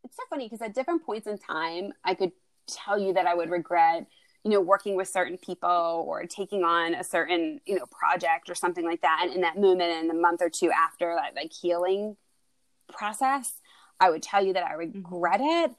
It's 0.06 0.16
so 0.16 0.22
funny 0.30 0.46
because 0.46 0.62
at 0.62 0.74
different 0.74 1.04
points 1.04 1.26
in 1.26 1.36
time, 1.36 1.92
I 2.04 2.14
could 2.14 2.32
tell 2.68 2.98
you 2.98 3.12
that 3.14 3.26
I 3.26 3.34
would 3.34 3.50
regret, 3.50 4.06
you 4.44 4.52
know, 4.52 4.60
working 4.60 4.94
with 4.96 5.08
certain 5.08 5.36
people 5.36 6.04
or 6.06 6.24
taking 6.26 6.62
on 6.62 6.94
a 6.94 7.02
certain, 7.02 7.60
you 7.66 7.74
know, 7.74 7.86
project 7.86 8.48
or 8.48 8.54
something 8.54 8.84
like 8.84 9.02
that. 9.02 9.20
And 9.22 9.32
in 9.34 9.40
that 9.40 9.58
moment, 9.58 9.92
in 9.92 10.08
the 10.08 10.14
month 10.14 10.42
or 10.42 10.48
two 10.48 10.70
after 10.70 11.14
that, 11.16 11.34
like 11.34 11.52
healing 11.52 12.16
process, 12.88 13.54
I 13.98 14.10
would 14.10 14.22
tell 14.22 14.44
you 14.44 14.52
that 14.52 14.64
I 14.64 14.74
regret 14.74 15.40
it. 15.42 15.72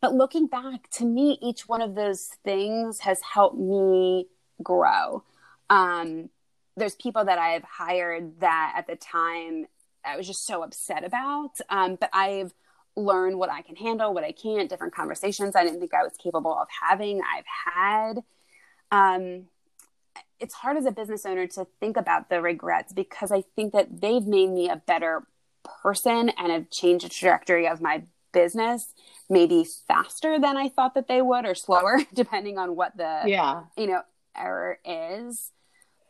But 0.00 0.14
looking 0.14 0.46
back, 0.46 0.88
to 0.92 1.04
me, 1.04 1.38
each 1.42 1.68
one 1.68 1.82
of 1.82 1.94
those 1.94 2.28
things 2.42 3.00
has 3.00 3.20
helped 3.20 3.58
me 3.58 4.28
grow. 4.62 5.24
Um, 5.68 6.30
there's 6.76 6.94
people 6.94 7.24
that 7.26 7.38
I've 7.38 7.64
hired 7.64 8.40
that 8.40 8.74
at 8.76 8.86
the 8.86 8.96
time 8.96 9.66
I 10.04 10.16
was 10.16 10.26
just 10.26 10.46
so 10.46 10.62
upset 10.62 11.04
about. 11.04 11.58
Um, 11.68 11.96
but 11.96 12.10
I've 12.12 12.54
learned 12.96 13.38
what 13.38 13.50
I 13.50 13.62
can 13.62 13.76
handle, 13.76 14.14
what 14.14 14.24
I 14.24 14.32
can't, 14.32 14.68
different 14.68 14.94
conversations 14.94 15.56
I 15.56 15.64
didn't 15.64 15.80
think 15.80 15.94
I 15.94 16.02
was 16.02 16.12
capable 16.22 16.56
of 16.56 16.68
having. 16.82 17.20
I've 17.22 17.44
had. 17.74 18.22
Um, 18.90 19.44
it's 20.40 20.54
hard 20.54 20.76
as 20.76 20.84
a 20.86 20.90
business 20.90 21.24
owner 21.26 21.46
to 21.48 21.66
think 21.80 21.96
about 21.96 22.28
the 22.28 22.40
regrets 22.40 22.92
because 22.92 23.32
I 23.32 23.42
think 23.56 23.72
that 23.72 24.00
they've 24.00 24.24
made 24.26 24.50
me 24.50 24.68
a 24.68 24.76
better 24.76 25.26
person 25.82 26.28
and 26.30 26.52
have 26.52 26.70
changed 26.70 27.04
the 27.04 27.08
trajectory 27.08 27.66
of 27.66 27.80
my 27.80 28.04
business 28.32 28.92
maybe 29.30 29.64
faster 29.64 30.38
than 30.38 30.56
I 30.56 30.68
thought 30.68 30.94
that 30.94 31.08
they 31.08 31.22
would 31.22 31.46
or 31.46 31.54
slower, 31.54 32.00
depending 32.14 32.58
on 32.58 32.76
what 32.76 32.96
the 32.96 33.22
Yeah. 33.26 33.62
you 33.76 33.86
know 33.86 34.02
error 34.36 34.78
is. 34.84 35.50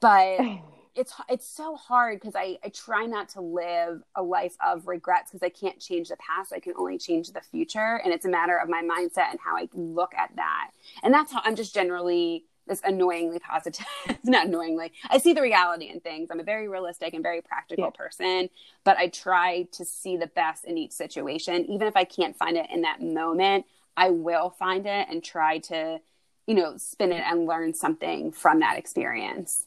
But 0.01 0.39
it's 0.95 1.13
it's 1.29 1.47
so 1.49 1.77
hard 1.77 2.21
because 2.21 2.35
I, 2.37 2.59
I 2.65 2.69
try 2.69 3.07
not 3.07 3.29
to 3.31 3.41
live 3.41 4.03
a 4.15 4.23
life 4.23 4.57
of 4.65 4.87
regrets 4.87 5.31
because 5.31 5.45
I 5.45 5.49
can't 5.49 5.81
change 5.81 6.09
the 6.09 6.17
past. 6.17 6.53
I 6.53 6.61
can 6.61 6.75
only 6.77 6.99
change 6.99 7.33
the 7.33 7.41
future. 7.41 8.01
And 8.05 8.13
it's 8.13 8.25
a 8.25 8.29
matter 8.29 8.57
of 8.57 8.69
my 8.69 8.83
mindset 8.83 9.31
and 9.31 9.41
how 9.41 9.57
I 9.57 9.69
look 9.75 10.15
at 10.15 10.31
that. 10.37 10.71
And 11.03 11.13
that's 11.13 11.33
how 11.33 11.41
I'm 11.45 11.57
just 11.57 11.75
generally 11.75 12.45
this 12.67 12.81
annoyingly 12.85 13.39
positive. 13.41 13.85
not 14.25 14.47
annoyingly. 14.47 14.93
I 15.11 15.19
see 15.19 15.33
the 15.35 15.43
reality 15.43 15.89
in 15.91 16.01
things. 16.01 16.31
I'm 16.31 16.41
a 16.41 16.45
very 16.45 16.69
realistic 16.69 17.13
and 17.13 17.23
very 17.23 17.43
practical 17.43 17.85
Yeah. 17.85 17.91
person, 17.91 18.49
but 18.85 18.97
I 18.97 19.09
try 19.09 19.65
to 19.73 19.85
see 19.85 20.17
the 20.17 20.29
best 20.29 20.65
in 20.65 20.79
each 20.79 20.93
situation. 20.93 21.67
Even 21.67 21.89
if 21.89 21.97
I 21.97 22.05
can't 22.05 22.37
find 22.37 22.57
it 22.57 22.71
in 22.73 22.83
that 22.83 23.03
moment, 23.03 23.67
I 23.97 24.11
will 24.11 24.51
find 24.51 24.87
it 24.87 25.09
and 25.11 25.23
try 25.23 25.59
to, 25.59 26.01
you 26.47 26.55
know, 26.55 26.77
spin 26.79 27.13
it 27.13 27.23
and 27.27 27.47
learn 27.47 27.75
something 27.75 28.33
from 28.33 28.61
that 28.61 28.79
experience. 28.79 29.67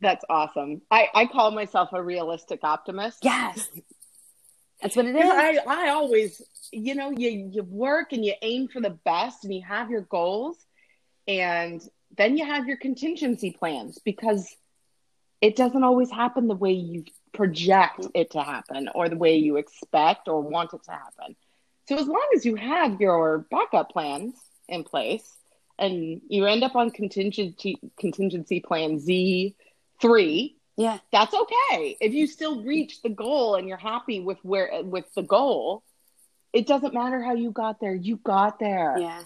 That's 0.00 0.24
awesome. 0.28 0.82
I, 0.90 1.08
I 1.14 1.26
call 1.26 1.50
myself 1.50 1.90
a 1.92 2.02
realistic 2.02 2.60
optimist. 2.62 3.18
Yes. 3.22 3.68
That's 4.82 4.96
what 4.96 5.06
it 5.06 5.16
is. 5.16 5.24
I, 5.24 5.58
I 5.66 5.88
always, 5.90 6.42
you 6.72 6.94
know, 6.94 7.10
you, 7.10 7.50
you 7.52 7.62
work 7.62 8.12
and 8.12 8.24
you 8.24 8.34
aim 8.42 8.68
for 8.68 8.80
the 8.80 8.90
best 8.90 9.44
and 9.44 9.54
you 9.54 9.62
have 9.62 9.90
your 9.90 10.02
goals 10.02 10.58
and 11.26 11.80
then 12.16 12.36
you 12.36 12.44
have 12.44 12.66
your 12.66 12.76
contingency 12.76 13.50
plans 13.50 13.98
because 14.04 14.54
it 15.40 15.56
doesn't 15.56 15.84
always 15.84 16.10
happen 16.10 16.48
the 16.48 16.54
way 16.54 16.72
you 16.72 17.04
project 17.32 18.06
it 18.14 18.30
to 18.32 18.42
happen 18.42 18.88
or 18.94 19.08
the 19.08 19.16
way 19.16 19.36
you 19.36 19.56
expect 19.56 20.28
or 20.28 20.40
want 20.40 20.72
it 20.74 20.82
to 20.84 20.90
happen. 20.90 21.36
So 21.88 21.96
as 21.96 22.06
long 22.06 22.26
as 22.34 22.46
you 22.46 22.56
have 22.56 23.00
your 23.00 23.46
backup 23.50 23.90
plans 23.90 24.34
in 24.68 24.84
place 24.84 25.36
and 25.78 26.20
you 26.28 26.46
end 26.46 26.62
up 26.62 26.76
on 26.76 26.90
contingency 26.90 27.78
contingency 27.98 28.60
plan 28.60 28.98
Z 28.98 29.54
three, 30.04 30.56
yeah. 30.76 30.98
that's 31.12 31.34
okay. 31.34 31.96
If 32.00 32.12
you 32.12 32.26
still 32.26 32.62
reach 32.62 33.02
the 33.02 33.08
goal 33.08 33.54
and 33.56 33.66
you're 33.68 33.76
happy 33.76 34.20
with 34.20 34.38
where 34.42 34.70
with 34.82 35.06
the 35.14 35.22
goal, 35.22 35.82
it 36.52 36.66
doesn't 36.66 36.94
matter 36.94 37.22
how 37.22 37.34
you 37.34 37.50
got 37.50 37.80
there. 37.80 37.94
You 37.94 38.16
got 38.16 38.58
there. 38.58 38.96
Yeah. 38.98 39.22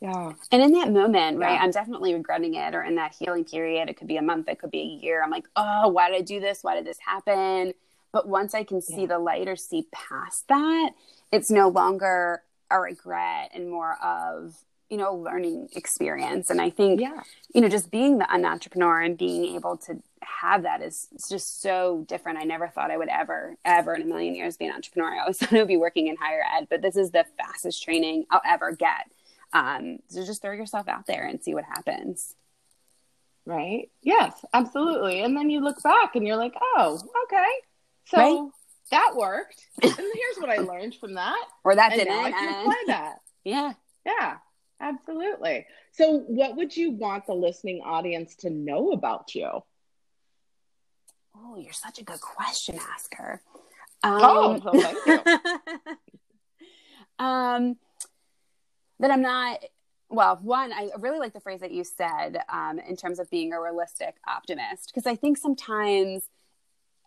Yeah. 0.00 0.32
And 0.52 0.62
in 0.62 0.72
that 0.72 0.92
moment, 0.92 1.38
right, 1.38 1.58
I'm 1.58 1.70
definitely 1.70 2.12
regretting 2.12 2.54
it, 2.54 2.74
or 2.74 2.82
in 2.82 2.96
that 2.96 3.14
healing 3.18 3.44
period, 3.44 3.88
it 3.88 3.96
could 3.96 4.06
be 4.06 4.18
a 4.18 4.22
month, 4.22 4.46
it 4.48 4.58
could 4.58 4.70
be 4.70 4.80
a 4.80 5.04
year. 5.04 5.22
I'm 5.22 5.30
like, 5.30 5.46
oh, 5.56 5.88
why 5.88 6.10
did 6.10 6.18
I 6.18 6.20
do 6.20 6.38
this? 6.38 6.62
Why 6.62 6.74
did 6.74 6.84
this 6.84 6.98
happen? 6.98 7.72
But 8.12 8.28
once 8.28 8.54
I 8.54 8.62
can 8.62 8.82
see 8.82 9.02
Yeah. 9.02 9.06
the 9.06 9.18
light 9.18 9.48
or 9.48 9.56
see 9.56 9.86
past 9.92 10.48
that, 10.48 10.90
it's 11.32 11.50
no 11.50 11.68
longer 11.68 12.42
a 12.70 12.78
regret 12.78 13.52
and 13.54 13.70
more 13.70 13.96
of, 14.02 14.54
you 14.90 14.96
know, 14.96 15.14
learning 15.14 15.68
experience. 15.74 16.50
And 16.50 16.60
I 16.60 16.70
think, 16.70 17.00
Yeah. 17.00 17.22
you 17.54 17.60
know, 17.60 17.68
just 17.68 17.90
being 17.90 18.18
the, 18.18 18.32
an 18.32 18.44
entrepreneur 18.44 19.00
and 19.00 19.18
being 19.18 19.54
able 19.56 19.76
to 19.78 20.02
have 20.22 20.62
that 20.62 20.82
is 20.82 21.08
it's 21.12 21.28
just 21.28 21.60
so 21.60 22.04
different. 22.08 22.38
I 22.38 22.44
never 22.44 22.68
thought 22.68 22.90
I 22.90 22.96
would 22.96 23.08
ever, 23.08 23.56
ever 23.64 23.94
in 23.94 24.02
a 24.02 24.04
million 24.04 24.34
years 24.34 24.56
be 24.56 24.66
an 24.66 24.72
entrepreneur. 24.74 25.14
I 25.14 25.20
always 25.20 25.38
thought 25.40 25.52
I 25.52 25.58
would 25.58 25.68
be 25.68 25.76
working 25.76 26.06
in 26.06 26.16
higher 26.16 26.42
ed, 26.58 26.68
but 26.70 26.82
this 26.82 26.96
is 26.96 27.10
the 27.10 27.24
fastest 27.36 27.82
training 27.82 28.26
I'll 28.30 28.40
ever 28.46 28.72
get. 28.72 29.10
Um, 29.52 29.98
so 30.08 30.24
just 30.24 30.42
throw 30.42 30.52
yourself 30.52 30.88
out 30.88 31.06
there 31.06 31.24
and 31.26 31.42
see 31.42 31.54
what 31.54 31.64
happens. 31.64 32.34
Right. 33.44 33.90
Yes, 34.02 34.32
absolutely. 34.52 35.20
And 35.22 35.36
then 35.36 35.50
you 35.50 35.60
look 35.60 35.80
back 35.82 36.16
and 36.16 36.26
you're 36.26 36.36
like, 36.36 36.54
oh, 36.60 37.00
okay. 37.24 37.46
So 38.06 38.18
Right. 38.18 38.50
that 38.90 39.12
worked. 39.16 39.66
and 39.82 39.92
here's 39.92 40.36
what 40.38 40.50
I 40.50 40.58
learned 40.58 40.96
from 40.96 41.14
that. 41.14 41.44
Or 41.64 41.74
that 41.76 41.92
and 41.92 42.00
didn't. 42.00 42.14
now 42.16 42.24
I 42.24 42.30
can 42.32 42.48
apply 42.60 42.82
that. 42.88 43.16
yeah. 43.44 43.72
Yeah, 44.04 44.36
absolutely. 44.80 45.66
So 45.92 46.18
what 46.26 46.56
would 46.56 46.76
you 46.76 46.90
want 46.90 47.26
the 47.26 47.34
listening 47.34 47.82
audience 47.84 48.36
to 48.36 48.50
know 48.50 48.92
about 48.92 49.34
you? 49.34 49.50
Oh, 51.34 51.56
you're 51.56 51.72
such 51.72 51.98
a 51.98 52.04
good 52.04 52.20
question 52.20 52.78
asker. 52.94 53.40
Um, 54.02 54.20
Oh, 54.22 54.60
well, 54.64 54.82
thank 54.82 55.06
you. 55.06 55.20
um, 57.24 57.76
that 59.00 59.10
I'm 59.10 59.22
not. 59.22 59.62
Well, 60.08 60.38
one, 60.40 60.72
I 60.72 60.90
really 60.98 61.18
like 61.18 61.32
the 61.32 61.40
phrase 61.40 61.60
that 61.60 61.72
you 61.72 61.82
said 61.82 62.40
um, 62.48 62.78
in 62.78 62.96
terms 62.96 63.18
of 63.18 63.28
being 63.28 63.52
a 63.52 63.60
realistic 63.60 64.14
optimist, 64.26 64.92
because 64.92 65.06
I 65.06 65.16
think 65.16 65.36
sometimes 65.36 66.28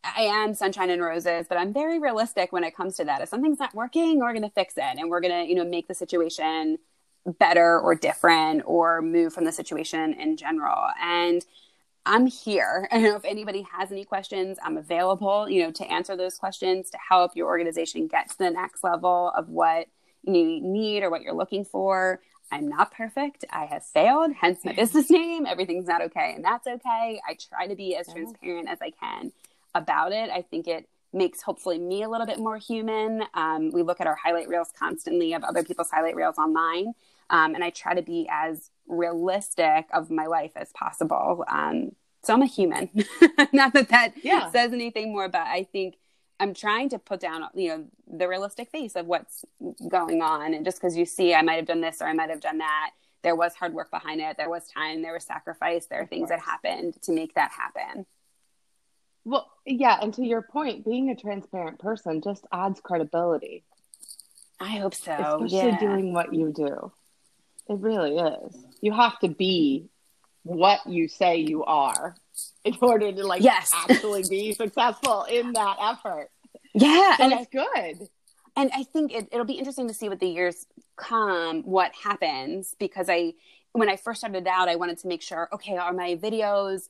I 0.03 0.23
am 0.23 0.53
sunshine 0.53 0.89
and 0.89 1.01
roses, 1.01 1.45
but 1.47 1.57
I'm 1.57 1.73
very 1.73 1.99
realistic 1.99 2.51
when 2.51 2.63
it 2.63 2.75
comes 2.75 2.97
to 2.97 3.05
that. 3.05 3.21
If 3.21 3.29
something's 3.29 3.59
not 3.59 3.73
working, 3.73 4.19
we're 4.19 4.33
going 4.33 4.43
to 4.43 4.49
fix 4.49 4.75
it, 4.75 4.97
and 4.97 5.09
we're 5.09 5.21
going 5.21 5.45
to, 5.45 5.49
you 5.49 5.55
know, 5.55 5.65
make 5.65 5.87
the 5.87 5.93
situation 5.93 6.77
better 7.33 7.79
or 7.79 7.95
different, 7.95 8.63
or 8.65 9.01
move 9.01 9.33
from 9.33 9.45
the 9.45 9.51
situation 9.51 10.13
in 10.13 10.37
general. 10.37 10.87
And 11.01 11.45
I'm 12.05 12.27
here. 12.27 12.87
I 12.91 12.95
don't 12.95 13.03
know 13.03 13.15
if 13.15 13.25
anybody 13.25 13.67
has 13.77 13.91
any 13.91 14.05
questions. 14.05 14.57
I'm 14.63 14.77
available, 14.77 15.49
you 15.49 15.63
know, 15.63 15.71
to 15.71 15.91
answer 15.91 16.15
those 16.15 16.37
questions 16.37 16.89
to 16.91 16.97
help 17.07 17.35
your 17.35 17.47
organization 17.47 18.07
get 18.07 18.29
to 18.29 18.37
the 18.37 18.49
next 18.49 18.83
level 18.83 19.31
of 19.35 19.49
what 19.49 19.87
you 20.23 20.61
need 20.61 21.03
or 21.03 21.09
what 21.09 21.21
you're 21.21 21.33
looking 21.33 21.65
for. 21.65 22.19
I'm 22.51 22.67
not 22.67 22.91
perfect. 22.91 23.45
I 23.51 23.65
have 23.65 23.85
failed, 23.85 24.33
hence 24.33 24.65
my 24.65 24.73
business 24.75 25.09
name. 25.09 25.45
Everything's 25.45 25.87
not 25.87 26.01
okay, 26.01 26.33
and 26.35 26.43
that's 26.43 26.67
okay. 26.67 27.21
I 27.27 27.37
try 27.49 27.67
to 27.67 27.75
be 27.75 27.95
as 27.95 28.07
transparent 28.07 28.69
as 28.69 28.79
I 28.81 28.91
can 28.91 29.31
about 29.75 30.11
it. 30.11 30.29
I 30.29 30.41
think 30.41 30.67
it 30.67 30.87
makes 31.13 31.41
hopefully 31.41 31.79
me 31.79 32.03
a 32.03 32.09
little 32.09 32.27
bit 32.27 32.39
more 32.39 32.57
human. 32.57 33.23
Um, 33.33 33.71
we 33.71 33.83
look 33.83 33.99
at 33.99 34.07
our 34.07 34.15
highlight 34.15 34.47
reels 34.47 34.71
constantly 34.77 35.33
of 35.33 35.43
other 35.43 35.63
people's 35.63 35.89
highlight 35.89 36.15
reels 36.15 36.37
online, 36.37 36.93
um, 37.29 37.55
and 37.55 37.63
I 37.63 37.69
try 37.69 37.93
to 37.93 38.01
be 38.01 38.27
as 38.31 38.69
realistic 38.87 39.85
of 39.93 40.09
my 40.09 40.25
life 40.25 40.51
as 40.55 40.71
possible. 40.71 41.45
Um, 41.47 41.91
so 42.23 42.33
I'm 42.33 42.41
a 42.41 42.45
human. 42.47 42.89
not 43.53 43.73
that 43.73 43.89
that 43.89 44.13
Yeah. 44.23 44.49
says 44.51 44.73
anything 44.73 45.11
more, 45.13 45.29
but 45.29 45.41
I 45.47 45.63
think 45.71 45.95
I'm 46.39 46.53
trying 46.53 46.89
to 46.89 46.99
put 46.99 47.19
down, 47.19 47.43
you 47.53 47.69
know, 47.69 47.85
the 48.07 48.27
realistic 48.27 48.69
face 48.71 48.95
of 48.95 49.05
what's 49.05 49.45
going 49.87 50.21
on. 50.21 50.53
And 50.53 50.65
just 50.65 50.77
because 50.79 50.97
you 50.97 51.05
see, 51.05 51.33
I 51.33 51.41
might 51.41 51.55
have 51.55 51.65
done 51.67 51.81
this 51.81 52.01
or 52.01 52.07
I 52.07 52.13
might 52.13 52.29
have 52.29 52.39
done 52.41 52.59
that, 52.59 52.91
there 53.21 53.35
was 53.35 53.53
hard 53.55 53.73
work 53.73 53.91
behind 53.91 54.21
it. 54.21 54.37
There 54.37 54.49
was 54.49 54.67
time, 54.67 55.01
there 55.01 55.13
was 55.13 55.25
sacrifice, 55.25 55.85
there 55.87 56.01
are 56.01 56.05
things 56.07 56.29
that 56.29 56.39
happened 56.39 57.01
to 57.03 57.11
make 57.11 57.35
that 57.35 57.51
happen. 57.51 58.05
Well, 59.25 59.49
yeah, 59.65 59.99
and 60.01 60.13
to 60.15 60.23
your 60.25 60.41
point, 60.41 60.85
being 60.85 61.09
a 61.09 61.15
transparent 61.15 61.79
person 61.79 62.21
just 62.21 62.45
adds 62.51 62.79
credibility, 62.79 63.63
I 64.59 64.77
hope 64.77 64.95
so. 64.95 65.11
especially 65.43 65.57
yeah. 65.57 65.79
doing 65.79 66.13
what 66.13 66.33
you 66.33 66.51
do. 66.53 66.91
It 67.69 67.77
really 67.79 68.17
is. 68.17 68.55
You 68.81 68.93
have 68.93 69.17
to 69.19 69.29
be 69.29 69.89
what 70.43 70.79
you 70.87 71.07
say 71.07 71.37
you 71.37 71.63
are 71.65 72.15
in 72.63 72.75
order 72.81 73.11
to 73.11 73.25
like 73.27 73.43
Yes. 73.43 73.69
actually 73.73 74.23
be 74.29 74.53
successful 74.53 75.23
in 75.23 75.53
that 75.53 75.77
effort. 75.81 76.29
Yeah, 76.73 77.17
So 77.17 77.23
and 77.23 77.33
I 77.33 77.41
it's 77.41 77.49
good. 77.51 78.07
and 78.55 78.71
I 78.73 78.83
think 78.83 79.13
it, 79.13 79.27
it'll 79.31 79.45
be 79.45 79.53
interesting 79.59 79.87
to 79.87 79.93
see 79.93 80.09
what 80.09 80.19
the 80.19 80.27
years 80.27 80.65
come, 80.95 81.61
what 81.63 81.91
happens, 81.93 82.75
because 82.79 83.07
I, 83.09 83.33
when 83.73 83.89
I 83.89 83.95
first 83.97 84.21
started 84.21 84.47
out, 84.47 84.67
I 84.67 84.75
wanted 84.75 84.97
to 84.99 85.07
make 85.07 85.21
sure, 85.21 85.47
okay, 85.53 85.77
are 85.77 85.93
my 85.93 86.15
videos, 86.15 86.89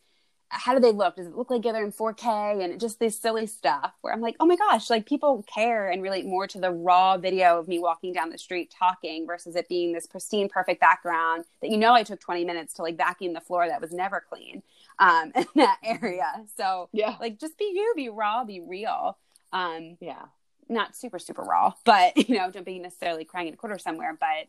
how 0.51 0.73
do 0.73 0.79
they 0.79 0.91
look? 0.91 1.15
Does 1.15 1.27
it 1.27 1.35
look 1.35 1.51
like 1.51 1.61
they're 1.61 1.83
in 1.83 1.91
4K? 1.91 2.63
And 2.63 2.79
just 2.79 2.99
this 2.99 3.19
silly 3.19 3.45
stuff 3.45 3.93
where 4.01 4.11
I'm 4.13 4.21
like, 4.21 4.35
oh 4.39 4.45
my 4.45 4.55
gosh, 4.55 4.89
like 4.89 5.05
people 5.05 5.43
care 5.53 5.89
and 5.89 6.01
relate 6.01 6.25
more 6.25 6.47
to 6.47 6.59
the 6.59 6.71
raw 6.71 7.17
video 7.17 7.59
of 7.59 7.67
me 7.67 7.77
walking 7.79 8.13
down 8.13 8.29
the 8.31 8.37
street 8.37 8.73
talking 8.77 9.27
versus 9.27 9.55
it 9.55 9.69
being 9.69 9.93
this 9.93 10.07
pristine, 10.07 10.49
perfect 10.49 10.81
background 10.81 11.45
that 11.61 11.69
you 11.69 11.77
know 11.77 11.93
I 11.93 12.03
took 12.03 12.19
20 12.19 12.45
minutes 12.45 12.73
to 12.75 12.81
like 12.81 12.97
vacuum 12.97 13.33
the 13.33 13.41
floor 13.41 13.67
that 13.67 13.79
was 13.79 13.91
never 13.91 14.23
clean 14.27 14.63
um, 14.97 15.31
in 15.35 15.45
that 15.55 15.77
area. 15.83 16.43
So, 16.57 16.89
Yeah. 16.91 17.15
like, 17.19 17.39
just 17.39 17.57
be 17.57 17.71
you, 17.73 17.93
be 17.95 18.09
raw, 18.09 18.43
be 18.43 18.59
real. 18.59 19.17
Um, 19.53 19.97
Yeah. 19.99 20.25
not 20.67 20.95
super 20.95 21.17
super 21.17 21.41
raw 21.41 21.73
but 21.83 22.15
you 22.29 22.37
know 22.37 22.51
don't 22.51 22.65
be 22.65 22.77
necessarily 22.79 23.25
crying 23.25 23.47
in 23.47 23.53
a 23.55 23.57
corner 23.57 23.79
somewhere 23.79 24.15
but 24.19 24.47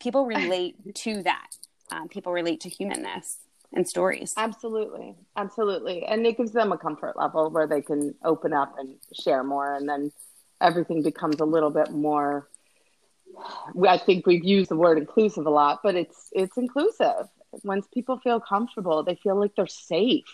people 0.00 0.26
relate 0.36 0.76
to 0.94 1.22
that 1.22 1.50
um, 1.92 2.08
people 2.08 2.32
relate 2.32 2.60
to 2.60 2.68
humanness 2.68 3.38
and 3.72 3.88
stories 3.88 4.34
Absolutely. 4.36 5.14
Absolutely. 5.36 6.04
And 6.04 6.26
it 6.26 6.36
gives 6.36 6.52
them 6.52 6.72
a 6.72 6.78
comfort 6.78 7.16
level 7.16 7.50
where 7.50 7.66
they 7.66 7.82
can 7.82 8.14
open 8.24 8.52
up 8.52 8.74
and 8.78 8.96
share 9.12 9.44
more. 9.44 9.74
And 9.74 9.88
then 9.88 10.12
everything 10.60 11.02
becomes 11.02 11.40
a 11.40 11.44
little 11.44 11.70
bit 11.70 11.90
more. 11.92 12.48
I 13.88 13.98
think 13.98 14.26
we've 14.26 14.44
used 14.44 14.70
the 14.70 14.76
word 14.76 14.98
inclusive 14.98 15.46
a 15.46 15.50
lot, 15.50 15.80
but 15.82 15.94
it's 15.94 16.28
it's 16.32 16.56
inclusive. 16.56 17.28
Once 17.62 17.86
people 17.92 18.18
feel 18.18 18.40
comfortable, 18.40 19.02
they 19.02 19.14
feel 19.16 19.38
like 19.38 19.54
they're 19.56 19.66
safe. 19.66 20.24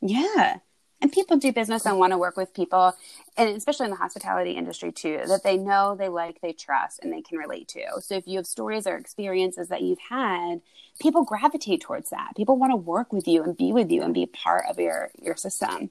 yeah 0.00 0.56
and 1.02 1.12
people 1.12 1.36
do 1.36 1.52
business 1.52 1.84
and 1.84 1.98
want 1.98 2.12
to 2.12 2.18
work 2.18 2.36
with 2.36 2.54
people 2.54 2.96
and 3.36 3.50
especially 3.50 3.84
in 3.84 3.90
the 3.90 3.96
hospitality 3.96 4.52
industry 4.52 4.90
too 4.90 5.20
that 5.26 5.42
they 5.42 5.56
know 5.56 5.94
they 5.94 6.08
like 6.08 6.40
they 6.40 6.52
trust 6.52 7.00
and 7.02 7.12
they 7.12 7.20
can 7.20 7.36
relate 7.36 7.68
to 7.68 7.82
so 8.00 8.14
if 8.14 8.26
you 8.26 8.38
have 8.38 8.46
stories 8.46 8.86
or 8.86 8.96
experiences 8.96 9.68
that 9.68 9.82
you've 9.82 9.98
had 10.08 10.60
people 11.00 11.24
gravitate 11.24 11.80
towards 11.80 12.10
that 12.10 12.32
people 12.36 12.56
want 12.56 12.70
to 12.70 12.76
work 12.76 13.12
with 13.12 13.28
you 13.28 13.42
and 13.42 13.56
be 13.56 13.72
with 13.72 13.90
you 13.90 14.02
and 14.02 14.14
be 14.14 14.24
part 14.26 14.64
of 14.70 14.78
your 14.78 15.10
your 15.20 15.36
system 15.36 15.90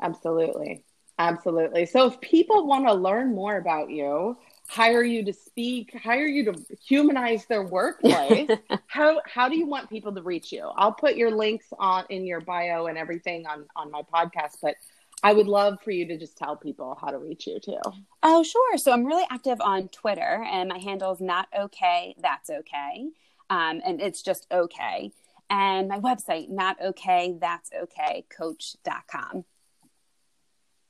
Absolutely. 0.00 0.84
Absolutely. 1.18 1.86
So 1.86 2.06
if 2.06 2.20
people 2.20 2.66
want 2.66 2.86
to 2.86 2.94
learn 2.94 3.34
more 3.34 3.56
about 3.56 3.90
you, 3.90 4.36
hire 4.68 5.02
you 5.02 5.24
to 5.24 5.32
speak, 5.32 5.94
hire 6.02 6.26
you 6.26 6.52
to 6.52 6.66
humanize 6.86 7.46
their 7.46 7.62
workplace, 7.62 8.50
how 8.86 9.20
how 9.26 9.48
do 9.48 9.56
you 9.56 9.66
want 9.66 9.88
people 9.88 10.14
to 10.14 10.22
reach 10.22 10.52
you? 10.52 10.70
I'll 10.76 10.92
put 10.92 11.16
your 11.16 11.30
links 11.30 11.66
on 11.78 12.04
in 12.10 12.26
your 12.26 12.40
bio 12.40 12.86
and 12.86 12.98
everything 12.98 13.46
on 13.46 13.66
on 13.76 13.90
my 13.90 14.02
podcast, 14.02 14.56
but 14.62 14.76
I 15.22 15.32
would 15.32 15.48
love 15.48 15.78
for 15.82 15.90
you 15.90 16.06
to 16.08 16.18
just 16.18 16.36
tell 16.36 16.56
people 16.56 16.96
how 17.00 17.10
to 17.10 17.18
reach 17.18 17.46
you 17.46 17.58
too. 17.58 17.80
Oh, 18.22 18.42
sure. 18.42 18.76
So 18.78 18.92
I'm 18.92 19.04
really 19.04 19.26
active 19.30 19.60
on 19.60 19.88
Twitter, 19.88 20.44
and 20.50 20.68
my 20.68 20.78
handle 20.78 21.12
is 21.12 21.20
not 21.20 21.48
okay. 21.58 22.14
That's 22.20 22.50
okay, 22.50 23.06
um, 23.50 23.80
and 23.84 24.00
it's 24.00 24.22
just 24.22 24.46
okay. 24.52 25.12
And 25.48 25.88
my 25.88 26.00
website, 26.00 26.48
not 26.48 26.76
okay. 26.82 27.36
That's 27.40 27.70
okay. 27.82 28.26
Coach.com. 28.36 29.44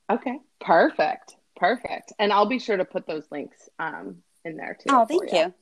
Okay. 0.09 0.39
Perfect. 0.59 1.36
Perfect. 1.57 2.13
And 2.19 2.31
I'll 2.31 2.45
be 2.45 2.59
sure 2.59 2.77
to 2.77 2.85
put 2.85 3.07
those 3.07 3.25
links 3.31 3.69
um 3.79 4.17
in 4.45 4.57
there 4.57 4.77
too. 4.79 4.89
Oh, 4.89 5.05
thank 5.05 5.31
you. 5.31 5.53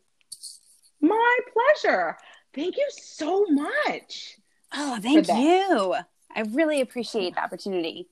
My 1.02 1.38
pleasure. 1.54 2.18
Thank 2.54 2.78
you 2.78 2.88
so 2.90 3.46
much. 3.50 4.38
Oh, 4.74 5.00
thank 5.02 5.28
you. 5.28 5.96
I 6.36 6.42
really 6.52 6.82
appreciate 6.82 7.36
the 7.36 7.44
opportunity. 7.44 8.08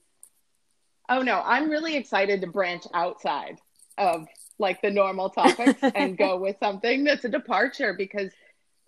Oh 1.08 1.22
no, 1.22 1.42
I'm 1.44 1.68
really 1.68 1.96
excited 1.96 2.40
to 2.40 2.46
branch 2.46 2.84
outside 2.94 3.58
of 3.98 4.26
like 4.58 4.80
the 4.82 4.90
normal 4.90 5.30
topics 5.30 5.78
and 5.94 6.16
go 6.16 6.38
with 6.38 6.56
something 6.58 7.04
that's 7.04 7.24
a 7.24 7.28
departure 7.28 7.94
because 7.94 8.32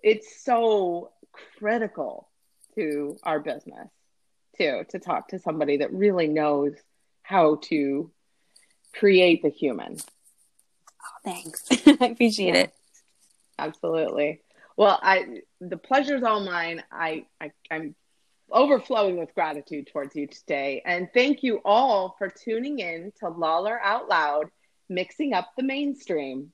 it's 0.02 0.42
so 0.42 1.10
critical 1.58 2.28
to 2.74 3.16
our 3.22 3.40
business 3.40 3.88
too 4.56 4.84
to 4.88 4.98
talk 4.98 5.28
to 5.28 5.38
somebody 5.38 5.78
that 5.78 5.92
really 5.92 6.28
knows 6.28 6.74
how 7.22 7.56
to 7.56 8.10
create 8.98 9.42
the 9.42 9.48
human. 9.50 9.96
Oh, 10.00 11.18
thanks. 11.24 11.64
I 12.00 12.06
appreciate 12.06 12.54
Yeah. 12.54 12.60
it. 12.62 12.74
Absolutely. 13.58 14.40
Well, 14.76 14.98
I 15.02 15.40
the 15.60 15.78
pleasure's 15.78 16.22
all 16.22 16.40
mine. 16.40 16.82
I, 16.92 17.26
I 17.40 17.52
I'm 17.70 17.94
overflowing 18.50 19.16
with 19.16 19.34
gratitude 19.34 19.88
towards 19.90 20.14
you 20.14 20.26
today, 20.26 20.82
and 20.84 21.08
thank 21.14 21.42
you 21.42 21.60
all 21.64 22.14
for 22.18 22.28
tuning 22.28 22.78
in 22.80 23.12
to 23.20 23.28
Lawler 23.30 23.80
Out 23.82 24.08
Loud, 24.08 24.50
mixing 24.90 25.32
up 25.32 25.48
the 25.56 25.62
mainstream. 25.62 26.52